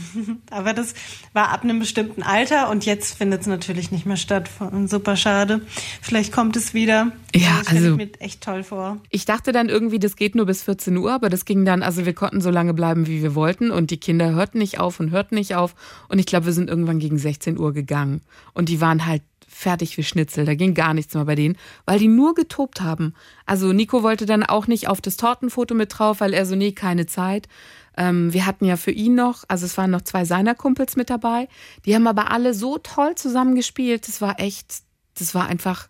Aber 0.50 0.72
das 0.72 0.94
war 1.32 1.50
ab 1.50 1.62
einem 1.64 1.78
bestimmten 1.78 2.22
Alter 2.22 2.70
und 2.70 2.84
jetzt 2.86 3.16
findet 3.16 3.42
es 3.42 3.46
natürlich 3.46 3.90
nicht 3.90 4.06
mehr 4.06 4.16
statt. 4.16 4.50
Super 4.86 5.16
schade. 5.16 5.62
Vielleicht 6.00 6.32
kommt 6.32 6.56
es 6.56 6.74
wieder. 6.74 7.12
Ja, 7.34 7.58
das 7.60 7.68
also- 7.68 7.90
ich 7.92 7.96
mir 7.96 8.20
echt 8.20 8.42
toll 8.42 8.62
vor. 8.62 8.98
Ich 9.10 9.24
dachte 9.24 9.52
dann 9.52 9.68
irgendwie, 9.68 9.98
das 9.98 10.16
geht 10.16 10.34
nur 10.34 10.46
bis 10.46 10.62
14 10.62 10.96
Uhr, 10.96 11.12
aber 11.12 11.28
das 11.28 11.44
ging 11.44 11.64
dann, 11.64 11.82
also 11.82 12.06
wir 12.06 12.14
konnten 12.14 12.40
so 12.40 12.50
lange 12.50 12.74
bleiben, 12.74 13.06
wie 13.06 13.22
wir 13.22 13.34
wollten 13.34 13.70
und 13.70 13.90
die 13.90 13.98
Kinder 13.98 14.32
hörten 14.32 14.58
nicht 14.58 14.78
auf 14.78 15.00
und 15.00 15.10
hörten 15.10 15.34
nicht 15.34 15.54
auf 15.54 15.74
und 16.08 16.18
ich 16.18 16.26
glaube, 16.26 16.46
wir 16.46 16.52
sind 16.52 16.68
irgendwann 16.68 16.98
gegen 16.98 17.18
16 17.18 17.58
Uhr 17.58 17.72
gegangen 17.72 18.22
und 18.54 18.68
die 18.68 18.80
waren 18.80 19.06
halt 19.06 19.22
fertig 19.62 19.96
wie 19.96 20.02
Schnitzel, 20.02 20.44
da 20.44 20.54
ging 20.54 20.74
gar 20.74 20.92
nichts 20.92 21.14
mehr 21.14 21.24
bei 21.24 21.34
denen, 21.34 21.56
weil 21.86 21.98
die 21.98 22.08
nur 22.08 22.34
getobt 22.34 22.80
haben. 22.80 23.14
Also 23.46 23.72
Nico 23.72 24.02
wollte 24.02 24.26
dann 24.26 24.42
auch 24.42 24.66
nicht 24.66 24.88
auf 24.88 25.00
das 25.00 25.16
Tortenfoto 25.16 25.74
mit 25.74 25.98
drauf, 25.98 26.20
weil 26.20 26.34
er 26.34 26.44
so, 26.44 26.54
nee, 26.54 26.72
keine 26.72 27.06
Zeit. 27.06 27.48
Ähm, 27.96 28.32
wir 28.32 28.46
hatten 28.46 28.64
ja 28.64 28.76
für 28.76 28.90
ihn 28.90 29.14
noch, 29.14 29.44
also 29.48 29.66
es 29.66 29.76
waren 29.78 29.90
noch 29.90 30.02
zwei 30.02 30.24
seiner 30.24 30.54
Kumpels 30.54 30.96
mit 30.96 31.10
dabei, 31.10 31.48
die 31.84 31.94
haben 31.94 32.06
aber 32.06 32.30
alle 32.30 32.54
so 32.54 32.78
toll 32.78 33.14
zusammengespielt, 33.14 34.08
das 34.08 34.20
war 34.20 34.40
echt, 34.40 34.82
das 35.18 35.34
war 35.34 35.46
einfach 35.46 35.88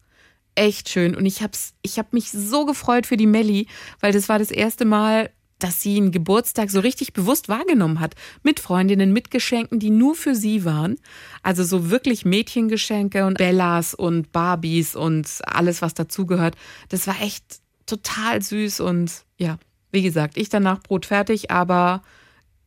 echt 0.54 0.88
schön. 0.88 1.14
Und 1.14 1.26
ich 1.26 1.42
hab's, 1.42 1.74
ich 1.82 1.98
hab 1.98 2.12
mich 2.12 2.30
so 2.30 2.66
gefreut 2.66 3.06
für 3.06 3.16
die 3.16 3.26
Melli, 3.26 3.68
weil 4.00 4.12
das 4.12 4.28
war 4.28 4.38
das 4.38 4.50
erste 4.50 4.84
Mal, 4.84 5.30
dass 5.62 5.80
sie 5.80 5.96
einen 5.96 6.10
Geburtstag 6.10 6.70
so 6.70 6.80
richtig 6.80 7.12
bewusst 7.12 7.48
wahrgenommen 7.48 8.00
hat. 8.00 8.14
Mit 8.42 8.60
Freundinnen, 8.60 9.12
mit 9.12 9.30
Geschenken, 9.30 9.78
die 9.78 9.90
nur 9.90 10.14
für 10.14 10.34
sie 10.34 10.64
waren. 10.64 10.96
Also 11.42 11.64
so 11.64 11.90
wirklich 11.90 12.24
Mädchengeschenke 12.24 13.26
und 13.26 13.38
Bellas 13.38 13.94
und 13.94 14.32
Barbies 14.32 14.96
und 14.96 15.28
alles, 15.44 15.82
was 15.82 15.94
dazugehört. 15.94 16.56
Das 16.88 17.06
war 17.06 17.20
echt 17.20 17.44
total 17.86 18.42
süß 18.42 18.80
und 18.80 19.24
ja, 19.38 19.58
wie 19.90 20.02
gesagt, 20.02 20.36
ich 20.36 20.48
danach 20.48 20.80
Brot 20.80 21.06
fertig, 21.06 21.50
aber 21.50 22.02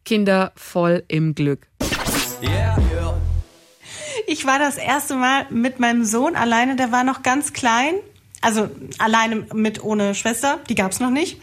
Kinder 0.03 0.51
voll 0.55 1.03
im 1.07 1.33
Glück. 1.33 1.67
Yeah. 2.41 2.77
Ich 4.27 4.45
war 4.45 4.59
das 4.59 4.77
erste 4.77 5.15
Mal 5.15 5.45
mit 5.49 5.79
meinem 5.79 6.03
Sohn 6.03 6.35
alleine, 6.35 6.75
der 6.75 6.91
war 6.91 7.03
noch 7.03 7.23
ganz 7.23 7.53
klein. 7.53 7.95
Also 8.41 8.69
alleine 8.99 9.47
mit 9.53 9.83
ohne 9.83 10.13
Schwester, 10.13 10.59
die 10.69 10.75
gab's 10.75 10.99
noch 10.99 11.09
nicht. 11.09 11.41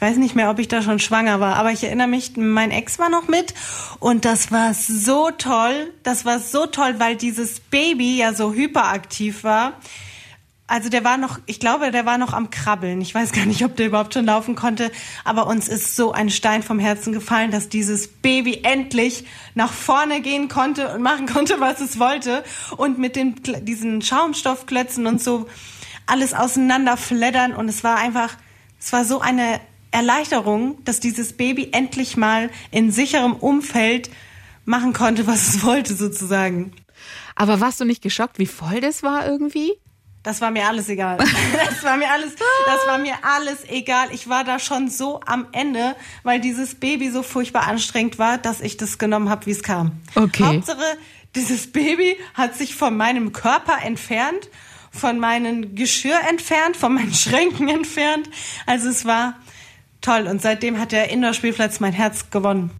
Ich 0.00 0.06
weiß 0.06 0.16
nicht 0.16 0.34
mehr, 0.34 0.48
ob 0.48 0.58
ich 0.58 0.66
da 0.66 0.80
schon 0.80 0.98
schwanger 0.98 1.40
war, 1.40 1.56
aber 1.56 1.72
ich 1.72 1.84
erinnere 1.84 2.08
mich, 2.08 2.34
mein 2.34 2.70
Ex 2.70 2.98
war 2.98 3.10
noch 3.10 3.28
mit 3.28 3.52
und 3.98 4.24
das 4.24 4.50
war 4.50 4.72
so 4.72 5.30
toll. 5.30 5.92
Das 6.04 6.24
war 6.24 6.38
so 6.38 6.64
toll, 6.64 6.94
weil 6.96 7.16
dieses 7.16 7.60
Baby 7.60 8.16
ja 8.16 8.32
so 8.32 8.54
hyperaktiv 8.54 9.44
war. 9.44 9.74
Also 10.66 10.88
der 10.88 11.04
war 11.04 11.18
noch, 11.18 11.38
ich 11.44 11.60
glaube, 11.60 11.90
der 11.90 12.06
war 12.06 12.16
noch 12.16 12.32
am 12.32 12.48
Krabbeln. 12.48 13.02
Ich 13.02 13.14
weiß 13.14 13.32
gar 13.32 13.44
nicht, 13.44 13.62
ob 13.62 13.76
der 13.76 13.88
überhaupt 13.88 14.14
schon 14.14 14.24
laufen 14.24 14.54
konnte. 14.54 14.90
Aber 15.22 15.46
uns 15.46 15.68
ist 15.68 15.96
so 15.96 16.12
ein 16.12 16.30
Stein 16.30 16.62
vom 16.62 16.78
Herzen 16.78 17.12
gefallen, 17.12 17.50
dass 17.50 17.68
dieses 17.68 18.08
Baby 18.08 18.62
endlich 18.62 19.26
nach 19.54 19.70
vorne 19.74 20.22
gehen 20.22 20.48
konnte 20.48 20.94
und 20.94 21.02
machen 21.02 21.26
konnte, 21.26 21.60
was 21.60 21.78
es 21.82 21.98
wollte. 21.98 22.42
Und 22.78 22.96
mit 22.96 23.16
den, 23.16 23.34
diesen 23.64 24.00
Schaumstoffklötzen 24.00 25.06
und 25.06 25.22
so 25.22 25.46
alles 26.06 26.32
auseinander 26.32 26.96
fleddern. 26.96 27.52
Und 27.52 27.68
es 27.68 27.84
war 27.84 27.98
einfach, 27.98 28.34
es 28.80 28.94
war 28.94 29.04
so 29.04 29.20
eine 29.20 29.60
Erleichterung, 29.90 30.84
dass 30.84 31.00
dieses 31.00 31.32
Baby 31.32 31.70
endlich 31.72 32.16
mal 32.16 32.50
in 32.70 32.92
sicherem 32.92 33.34
Umfeld 33.34 34.10
machen 34.64 34.92
konnte, 34.92 35.26
was 35.26 35.48
es 35.48 35.64
wollte, 35.64 35.94
sozusagen. 35.94 36.72
Aber 37.34 37.60
warst 37.60 37.80
du 37.80 37.84
nicht 37.84 38.02
geschockt, 38.02 38.38
wie 38.38 38.46
voll 38.46 38.80
das 38.80 39.02
war 39.02 39.26
irgendwie? 39.26 39.72
Das 40.22 40.42
war 40.42 40.50
mir 40.50 40.66
alles 40.66 40.88
egal. 40.88 41.18
Das 41.52 41.82
war 41.82 41.96
mir 41.96 42.10
alles, 42.10 42.34
das 42.66 42.86
war 42.86 42.98
mir 42.98 43.14
alles 43.22 43.64
egal. 43.68 44.08
Ich 44.12 44.28
war 44.28 44.44
da 44.44 44.58
schon 44.58 44.90
so 44.90 45.20
am 45.24 45.46
Ende, 45.52 45.96
weil 46.22 46.40
dieses 46.40 46.74
Baby 46.74 47.10
so 47.10 47.22
furchtbar 47.22 47.66
anstrengend 47.66 48.18
war, 48.18 48.36
dass 48.36 48.60
ich 48.60 48.76
das 48.76 48.98
genommen 48.98 49.30
habe, 49.30 49.46
wie 49.46 49.52
es 49.52 49.62
kam. 49.62 49.92
Okay. 50.14 50.44
Hauptsache, 50.44 50.98
dieses 51.34 51.72
Baby 51.72 52.18
hat 52.34 52.54
sich 52.56 52.74
von 52.74 52.96
meinem 52.96 53.32
Körper 53.32 53.78
entfernt, 53.82 54.50
von 54.90 55.18
meinem 55.18 55.74
Geschirr 55.74 56.18
entfernt, 56.28 56.76
von 56.76 56.94
meinen 56.94 57.14
Schränken 57.14 57.68
entfernt. 57.68 58.28
Also 58.66 58.90
es 58.90 59.06
war 59.06 59.36
toll. 60.00 60.26
Und 60.26 60.42
seitdem 60.42 60.78
hat 60.78 60.92
der 60.92 61.10
Indoor-Spielplatz 61.10 61.80
mein 61.80 61.92
Herz 61.92 62.30
gewonnen. 62.30 62.70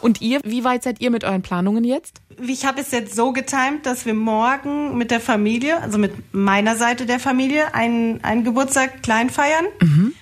Und 0.00 0.20
ihr, 0.20 0.40
wie 0.42 0.64
weit 0.64 0.82
seid 0.82 1.00
ihr 1.00 1.10
mit 1.12 1.22
euren 1.22 1.42
Planungen 1.42 1.84
jetzt? 1.84 2.20
Ich 2.44 2.66
habe 2.66 2.80
es 2.80 2.90
jetzt 2.90 3.14
so 3.14 3.32
getimt, 3.32 3.86
dass 3.86 4.04
wir 4.04 4.14
morgen 4.14 4.98
mit 4.98 5.12
der 5.12 5.20
Familie, 5.20 5.80
also 5.80 5.96
mit 5.96 6.12
meiner 6.34 6.76
Seite 6.76 7.06
der 7.06 7.20
Familie, 7.20 7.72
einen, 7.74 8.22
einen 8.24 8.42
Geburtstag 8.42 9.02
klein 9.04 9.30
feiern, 9.30 9.66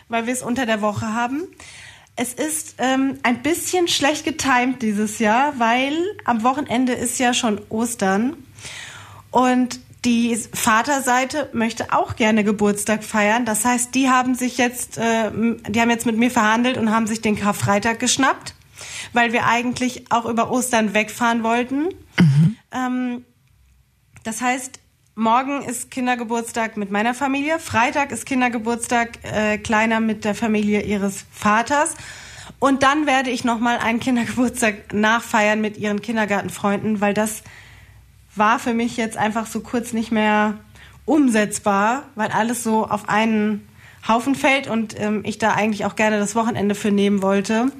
weil 0.08 0.26
wir 0.26 0.34
es 0.34 0.42
unter 0.42 0.66
der 0.66 0.82
Woche 0.82 1.14
haben. 1.14 1.44
es 2.16 2.34
ist 2.34 2.74
ähm, 2.76 3.18
ein 3.22 3.42
bisschen 3.42 3.88
schlecht 3.88 4.26
getimt 4.26 4.82
dieses 4.82 5.18
Jahr, 5.18 5.54
weil 5.58 5.96
am 6.26 6.42
Wochenende 6.42 6.92
ist 6.92 7.18
ja 7.18 7.32
schon 7.32 7.58
Ostern 7.70 8.36
und 9.30 9.80
die 10.04 10.36
Vaterseite 10.54 11.50
möchte 11.52 11.92
auch 11.92 12.16
gerne 12.16 12.42
Geburtstag 12.42 13.04
feiern. 13.04 13.44
Das 13.44 13.64
heißt, 13.64 13.94
die 13.94 14.08
haben 14.08 14.34
sich 14.34 14.56
jetzt, 14.56 14.96
äh, 14.96 15.30
die 15.68 15.80
haben 15.80 15.90
jetzt 15.90 16.06
mit 16.06 16.16
mir 16.16 16.30
verhandelt 16.30 16.78
und 16.78 16.90
haben 16.90 17.06
sich 17.06 17.20
den 17.20 17.36
Karfreitag 17.36 17.98
geschnappt, 17.98 18.54
weil 19.12 19.32
wir 19.32 19.46
eigentlich 19.46 20.10
auch 20.10 20.24
über 20.24 20.50
Ostern 20.50 20.94
wegfahren 20.94 21.42
wollten. 21.42 21.88
Mhm. 22.18 22.56
Ähm, 22.72 23.24
das 24.24 24.40
heißt, 24.40 24.80
morgen 25.14 25.62
ist 25.62 25.90
Kindergeburtstag 25.90 26.78
mit 26.78 26.90
meiner 26.90 27.12
Familie, 27.12 27.58
Freitag 27.58 28.10
ist 28.10 28.24
Kindergeburtstag 28.24 29.18
äh, 29.22 29.58
kleiner 29.58 30.00
mit 30.00 30.24
der 30.24 30.34
Familie 30.34 30.82
ihres 30.82 31.26
Vaters. 31.30 31.94
Und 32.58 32.82
dann 32.82 33.06
werde 33.06 33.30
ich 33.30 33.44
nochmal 33.44 33.78
einen 33.78 34.00
Kindergeburtstag 34.00 34.92
nachfeiern 34.94 35.60
mit 35.60 35.76
ihren 35.76 36.00
Kindergartenfreunden, 36.00 37.00
weil 37.00 37.14
das 37.14 37.42
war 38.36 38.58
für 38.58 38.74
mich 38.74 38.96
jetzt 38.96 39.16
einfach 39.16 39.46
so 39.46 39.60
kurz 39.60 39.92
nicht 39.92 40.12
mehr 40.12 40.58
umsetzbar, 41.04 42.04
weil 42.14 42.30
alles 42.30 42.62
so 42.62 42.86
auf 42.86 43.08
einen 43.08 43.66
Haufen 44.06 44.34
fällt 44.34 44.68
und 44.68 44.98
ähm, 44.98 45.22
ich 45.24 45.38
da 45.38 45.52
eigentlich 45.52 45.84
auch 45.84 45.96
gerne 45.96 46.18
das 46.18 46.34
Wochenende 46.34 46.74
für 46.74 46.90
nehmen 46.90 47.22
wollte. 47.22 47.72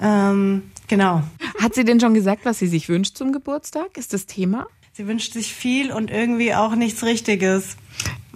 Ähm, 0.00 0.70
genau. 0.88 1.22
Hat 1.60 1.74
sie 1.74 1.84
denn 1.84 2.00
schon 2.00 2.14
gesagt, 2.14 2.44
was 2.44 2.58
sie 2.58 2.66
sich 2.66 2.88
wünscht 2.88 3.16
zum 3.16 3.32
Geburtstag? 3.32 3.96
Ist 3.96 4.12
das 4.12 4.26
Thema? 4.26 4.66
Sie 4.92 5.06
wünscht 5.06 5.32
sich 5.32 5.54
viel 5.54 5.92
und 5.92 6.10
irgendwie 6.10 6.54
auch 6.54 6.74
nichts 6.74 7.02
Richtiges. 7.02 7.76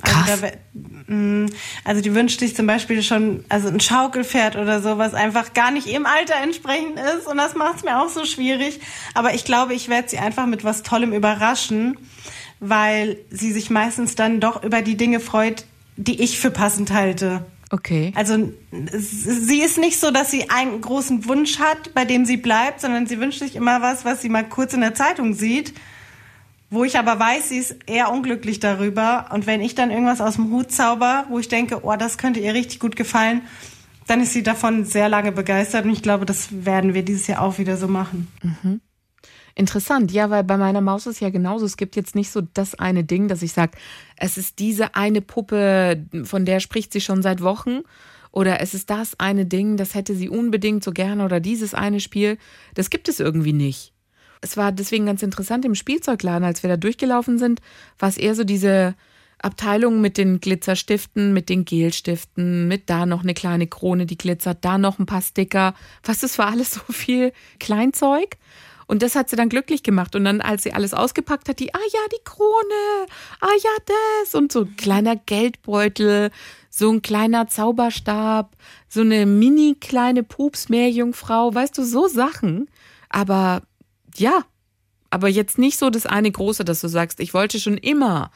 Krass. 0.07 0.31
Also, 0.31 0.47
da, 0.73 1.13
mm, 1.13 1.47
also 1.85 2.01
die 2.01 2.15
wünscht 2.15 2.41
sich 2.41 2.55
zum 2.55 2.67
Beispiel 2.67 3.03
schon 3.03 3.45
also 3.49 3.69
ein 3.69 3.81
Schaukelpferd 3.81 4.57
oder 4.57 4.81
so, 4.81 4.99
was 4.99 5.15
einfach 5.15 5.53
gar 5.55 5.71
nicht 5.71 5.87
ihrem 5.87 6.07
Alter 6.07 6.35
entsprechend 6.43 6.99
ist. 6.99 7.27
Und 7.27 7.37
das 7.37 7.55
macht 7.55 7.77
es 7.77 7.85
mir 7.85 8.01
auch 8.01 8.09
so 8.09 8.25
schwierig. 8.25 8.81
Aber 9.15 9.35
ich 9.35 9.45
glaube, 9.45 9.75
ich 9.75 9.89
werde 9.89 10.09
sie 10.09 10.19
einfach 10.19 10.47
mit 10.47 10.65
was 10.65 10.83
Tollem 10.83 11.13
überraschen, 11.13 11.99
weil 12.61 13.19
sie 13.31 13.53
sich 13.53 13.71
meistens 13.71 14.15
dann 14.15 14.41
doch 14.41 14.63
über 14.63 14.83
die 14.83 14.97
Dinge 14.97 15.21
freut, 15.21 15.65
die 15.97 16.23
ich 16.23 16.39
für 16.39 16.51
passend 16.51 16.93
halte. 16.93 17.45
Okay. 17.71 18.13
Also 18.15 18.53
sie 18.93 19.61
ist 19.61 19.77
nicht 19.77 19.99
so, 19.99 20.13
dass 20.13 20.31
sie 20.31 20.51
einen 20.51 20.81
großen 20.81 21.27
Wunsch 21.27 21.59
hat, 21.59 21.95
bei 21.95 22.05
dem 22.05 22.25
sie 22.25 22.37
bleibt, 22.37 22.81
sondern 22.81 23.07
sie 23.07 23.19
wünscht 23.19 23.41
sich 23.41 23.57
immer 23.57 23.83
was, 23.83 24.05
was 24.05 24.23
sie 24.23 24.29
mal 24.29 24.45
kurz 24.45 24.73
in 24.73 24.83
der 24.83 24.95
Zeitung 24.95 25.35
sieht 25.35 25.75
wo 26.69 26.85
ich 26.85 26.99
aber 26.99 27.19
weiß, 27.19 27.51
sie 27.51 27.59
ist 27.59 27.77
eher 27.87 28.11
unglücklich 28.11 28.59
darüber. 28.59 29.27
Und 29.33 29.47
wenn 29.47 29.61
ich 29.61 29.75
dann 29.75 29.91
irgendwas 29.91 30.21
aus 30.21 30.35
dem 30.35 30.51
Hut 30.51 30.73
zauber, 30.73 31.27
wo 31.29 31.39
ich 31.39 31.49
denke, 31.49 31.85
oh, 31.85 31.97
das 31.97 32.19
könnte 32.19 32.41
ihr 32.41 32.55
richtig 32.55 32.81
gut 32.81 32.97
gefallen, 32.97 33.43
dann 34.07 34.21
ist 34.21 34.33
sie 34.33 34.43
davon 34.43 34.85
sehr 34.85 35.09
lange 35.09 35.33
begeistert. 35.33 35.85
Und 35.85 35.93
ich 35.93 36.03
glaube, 36.03 36.27
das 36.27 36.65
werden 36.65 36.95
wir 36.95 37.05
dieses 37.05 37.27
Jahr 37.27 37.43
auch 37.43 37.59
wieder 37.59 37.77
so 37.77 37.89
machen. 37.89 38.29
Mhm. 38.43 38.81
Interessant, 39.55 40.13
ja, 40.13 40.29
weil 40.29 40.45
bei 40.45 40.59
meiner 40.59 40.83
Maus 40.83 41.07
ist 41.07 41.21
ja 41.21 41.31
genauso. 41.31 41.65
Es 41.65 41.79
gibt 41.79 41.97
jetzt 41.97 42.15
nicht 42.15 42.31
so 42.31 42.43
das 42.43 42.75
eine 42.75 43.05
Ding, 43.05 43.27
dass 43.27 43.43
ich 43.43 43.53
sage, 43.53 43.73
es 44.17 44.37
ist 44.37 44.59
diese 44.59 44.95
eine 44.95 45.23
Puppe, 45.23 46.05
von 46.25 46.45
der 46.45 46.61
spricht 46.61 46.93
sie 46.93 47.01
schon 47.01 47.23
seit 47.23 47.43
Wochen. 47.43 47.81
Oder 48.33 48.61
es 48.61 48.75
ist 48.75 48.91
das 48.91 49.19
eine 49.19 49.47
Ding, 49.47 49.79
das 49.79 49.95
hätte 49.95 50.15
sie 50.15 50.29
unbedingt 50.29 50.85
so 50.85 50.91
gerne. 50.91 51.25
Oder 51.25 51.41
dieses 51.41 51.73
eine 51.73 52.01
Spiel. 52.01 52.37
Das 52.75 52.91
gibt 52.91 53.09
es 53.09 53.19
irgendwie 53.19 53.55
nicht 53.55 53.96
es 54.47 54.57
war 54.57 54.73
deswegen 54.73 55.07
ganz 55.07 55.23
interessant 55.23 55.65
im 55.65 55.75
Spielzeugladen, 55.75 56.45
als 56.45 56.63
wir 56.63 56.71
da 56.71 56.77
durchgelaufen 56.77 57.39
sind, 57.39 57.61
war 57.99 58.09
es 58.09 58.17
eher 58.17 58.35
so 58.35 58.45
diese 58.45 58.95
Abteilung 59.39 60.01
mit 60.01 60.17
den 60.17 60.41
Glitzerstiften, 60.41 61.33
mit 61.33 61.49
den 61.49 61.65
Gelstiften, 61.65 62.69
mit 62.69 62.89
da 62.89 63.05
noch 63.07 63.23
eine 63.23 63.35
kleine 63.35 63.67
Krone, 63.67 64.07
die 64.07 64.17
glitzert, 64.17 64.65
da 64.65 64.79
noch 64.79 64.99
ein 64.99 65.07
paar 65.07 65.21
Sticker. 65.21 65.75
Was 66.05 66.21
das 66.21 66.39
war 66.39 66.49
alles 66.49 66.71
so 66.75 66.81
viel 66.93 67.33
Kleinzeug. 67.59 68.37
Und 68.87 69.03
das 69.03 69.17
hat 69.17 69.29
sie 69.29 69.37
dann 69.37 69.49
glücklich 69.49 69.83
gemacht. 69.83 70.15
Und 70.15 70.25
dann, 70.25 70.41
als 70.41 70.63
sie 70.63 70.73
alles 70.73 70.95
ausgepackt 70.95 71.49
hat, 71.49 71.59
die, 71.59 71.75
ah 71.75 71.79
ja, 71.93 72.01
die 72.13 72.23
Krone, 72.25 73.07
ah 73.41 73.57
ja, 73.63 73.71
das. 74.23 74.35
Und 74.37 74.53
so 74.53 74.61
ein 74.61 74.77
kleiner 74.77 75.17
Geldbeutel, 75.17 76.31
so 76.71 76.93
ein 76.93 77.03
kleiner 77.03 77.49
Zauberstab, 77.49 78.57
so 78.89 79.01
eine 79.01 79.27
mini 79.27 79.77
kleine 79.81 80.23
Pups-Meerjungfrau, 80.23 81.53
weißt 81.53 81.77
du, 81.77 81.85
so 81.85 82.07
Sachen. 82.07 82.69
Aber 83.09 83.63
ja, 84.19 84.45
aber 85.11 85.29
jetzt 85.29 85.59
nicht 85.59 85.79
so 85.79 85.91
das 85.91 86.07
eine 86.07 86.31
große, 86.31 86.65
dass 86.65 86.81
du 86.81 86.89
sagst, 86.89 87.21
ich 87.21 87.35
wollte 87.35 87.61
schon 87.61 87.79
immer 87.79 88.31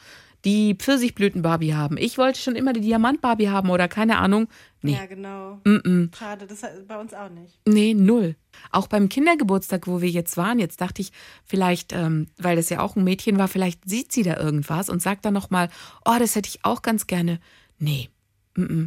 die 0.45 0.73
Pfirsichblüten-Barbie 0.73 1.75
haben. 1.75 1.97
Ich 1.97 2.17
wollte 2.17 2.39
schon 2.39 2.55
immer 2.55 2.73
die 2.73 2.81
Diamant-Barbie 2.81 3.49
haben 3.49 3.69
oder 3.69 3.87
keine 3.87 4.17
Ahnung. 4.17 4.47
Nee. 4.81 4.93
Ja, 4.93 5.05
genau. 5.05 5.59
Mm 5.63 5.75
-mm. 5.75 6.15
Schade, 6.17 6.47
das 6.47 6.63
ist 6.63 6.87
bei 6.87 6.99
uns 6.99 7.13
auch 7.13 7.29
nicht. 7.29 7.59
Nee, 7.67 7.93
null. 7.93 8.35
Auch 8.71 8.87
beim 8.87 9.07
Kindergeburtstag, 9.07 9.85
wo 9.85 10.01
wir 10.01 10.09
jetzt 10.09 10.37
waren, 10.37 10.57
jetzt 10.57 10.81
dachte 10.81 11.03
ich, 11.03 11.11
vielleicht, 11.45 11.93
ähm, 11.93 12.27
weil 12.37 12.55
das 12.55 12.69
ja 12.69 12.79
auch 12.79 12.95
ein 12.95 13.03
Mädchen 13.03 13.37
war, 13.37 13.47
vielleicht 13.47 13.87
sieht 13.87 14.11
sie 14.11 14.23
da 14.23 14.37
irgendwas 14.37 14.89
und 14.89 15.01
sagt 15.01 15.25
dann 15.25 15.35
nochmal, 15.35 15.69
oh, 16.05 16.15
das 16.17 16.35
hätte 16.35 16.49
ich 16.49 16.65
auch 16.65 16.81
ganz 16.81 17.05
gerne. 17.05 17.39
Nee. 17.77 18.09
Mm 18.55 18.85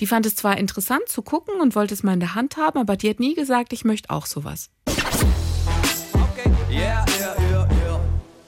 die 0.00 0.06
fand 0.06 0.26
es 0.26 0.36
zwar 0.36 0.58
interessant 0.58 1.08
zu 1.08 1.22
gucken 1.22 1.60
und 1.60 1.74
wollte 1.74 1.94
es 1.94 2.02
mal 2.02 2.14
in 2.14 2.20
der 2.20 2.34
Hand 2.34 2.56
haben, 2.56 2.78
aber 2.78 2.96
die 2.96 3.10
hat 3.10 3.20
nie 3.20 3.34
gesagt, 3.34 3.72
ich 3.72 3.84
möchte 3.84 4.10
auch 4.10 4.26
sowas. 4.26 4.70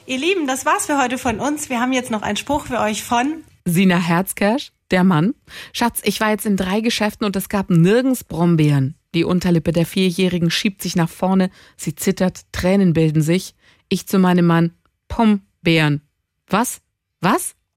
Ihr 0.07 0.19
Lieben, 0.19 0.47
das 0.47 0.65
war's 0.65 0.87
für 0.87 1.03
heute 1.03 1.19
von 1.19 1.41
uns. 1.41 1.69
Wir 1.69 1.81
haben 1.81 1.93
jetzt 1.93 2.13
noch 2.13 2.23
einen 2.23 2.37
Spruch 2.37 2.67
für 2.67 2.79
euch 2.79 3.03
von 3.03 3.43
Sina 3.65 3.99
Herzkersch, 3.99 4.71
der 4.93 5.03
Mann. 5.03 5.35
Schatz, 5.73 6.01
ich 6.05 6.21
war 6.21 6.31
jetzt 6.31 6.47
in 6.47 6.57
drei 6.57 6.81
Geschäften 6.81 7.27
und 7.27 7.35
es 7.35 7.49
gab 7.49 7.71
nirgends 7.71 8.23
Brombeeren. 8.23 8.95
Die 9.17 9.25
Unterlippe 9.25 9.73
der 9.73 9.85
Vierjährigen 9.85 10.53
schiebt 10.53 10.81
sich 10.81 10.95
nach 10.95 11.09
vorne, 11.09 11.51
sie 11.77 11.97
zittert, 11.97 12.43
Tränen 12.53 12.93
bilden 12.93 13.21
sich. 13.21 13.57
Ich 13.89 14.07
zu 14.07 14.21
meinem 14.21 14.47
Mann, 14.47 14.75
Pombeeren. 15.09 16.03
Was? 16.47 16.83
Was? 17.21 17.57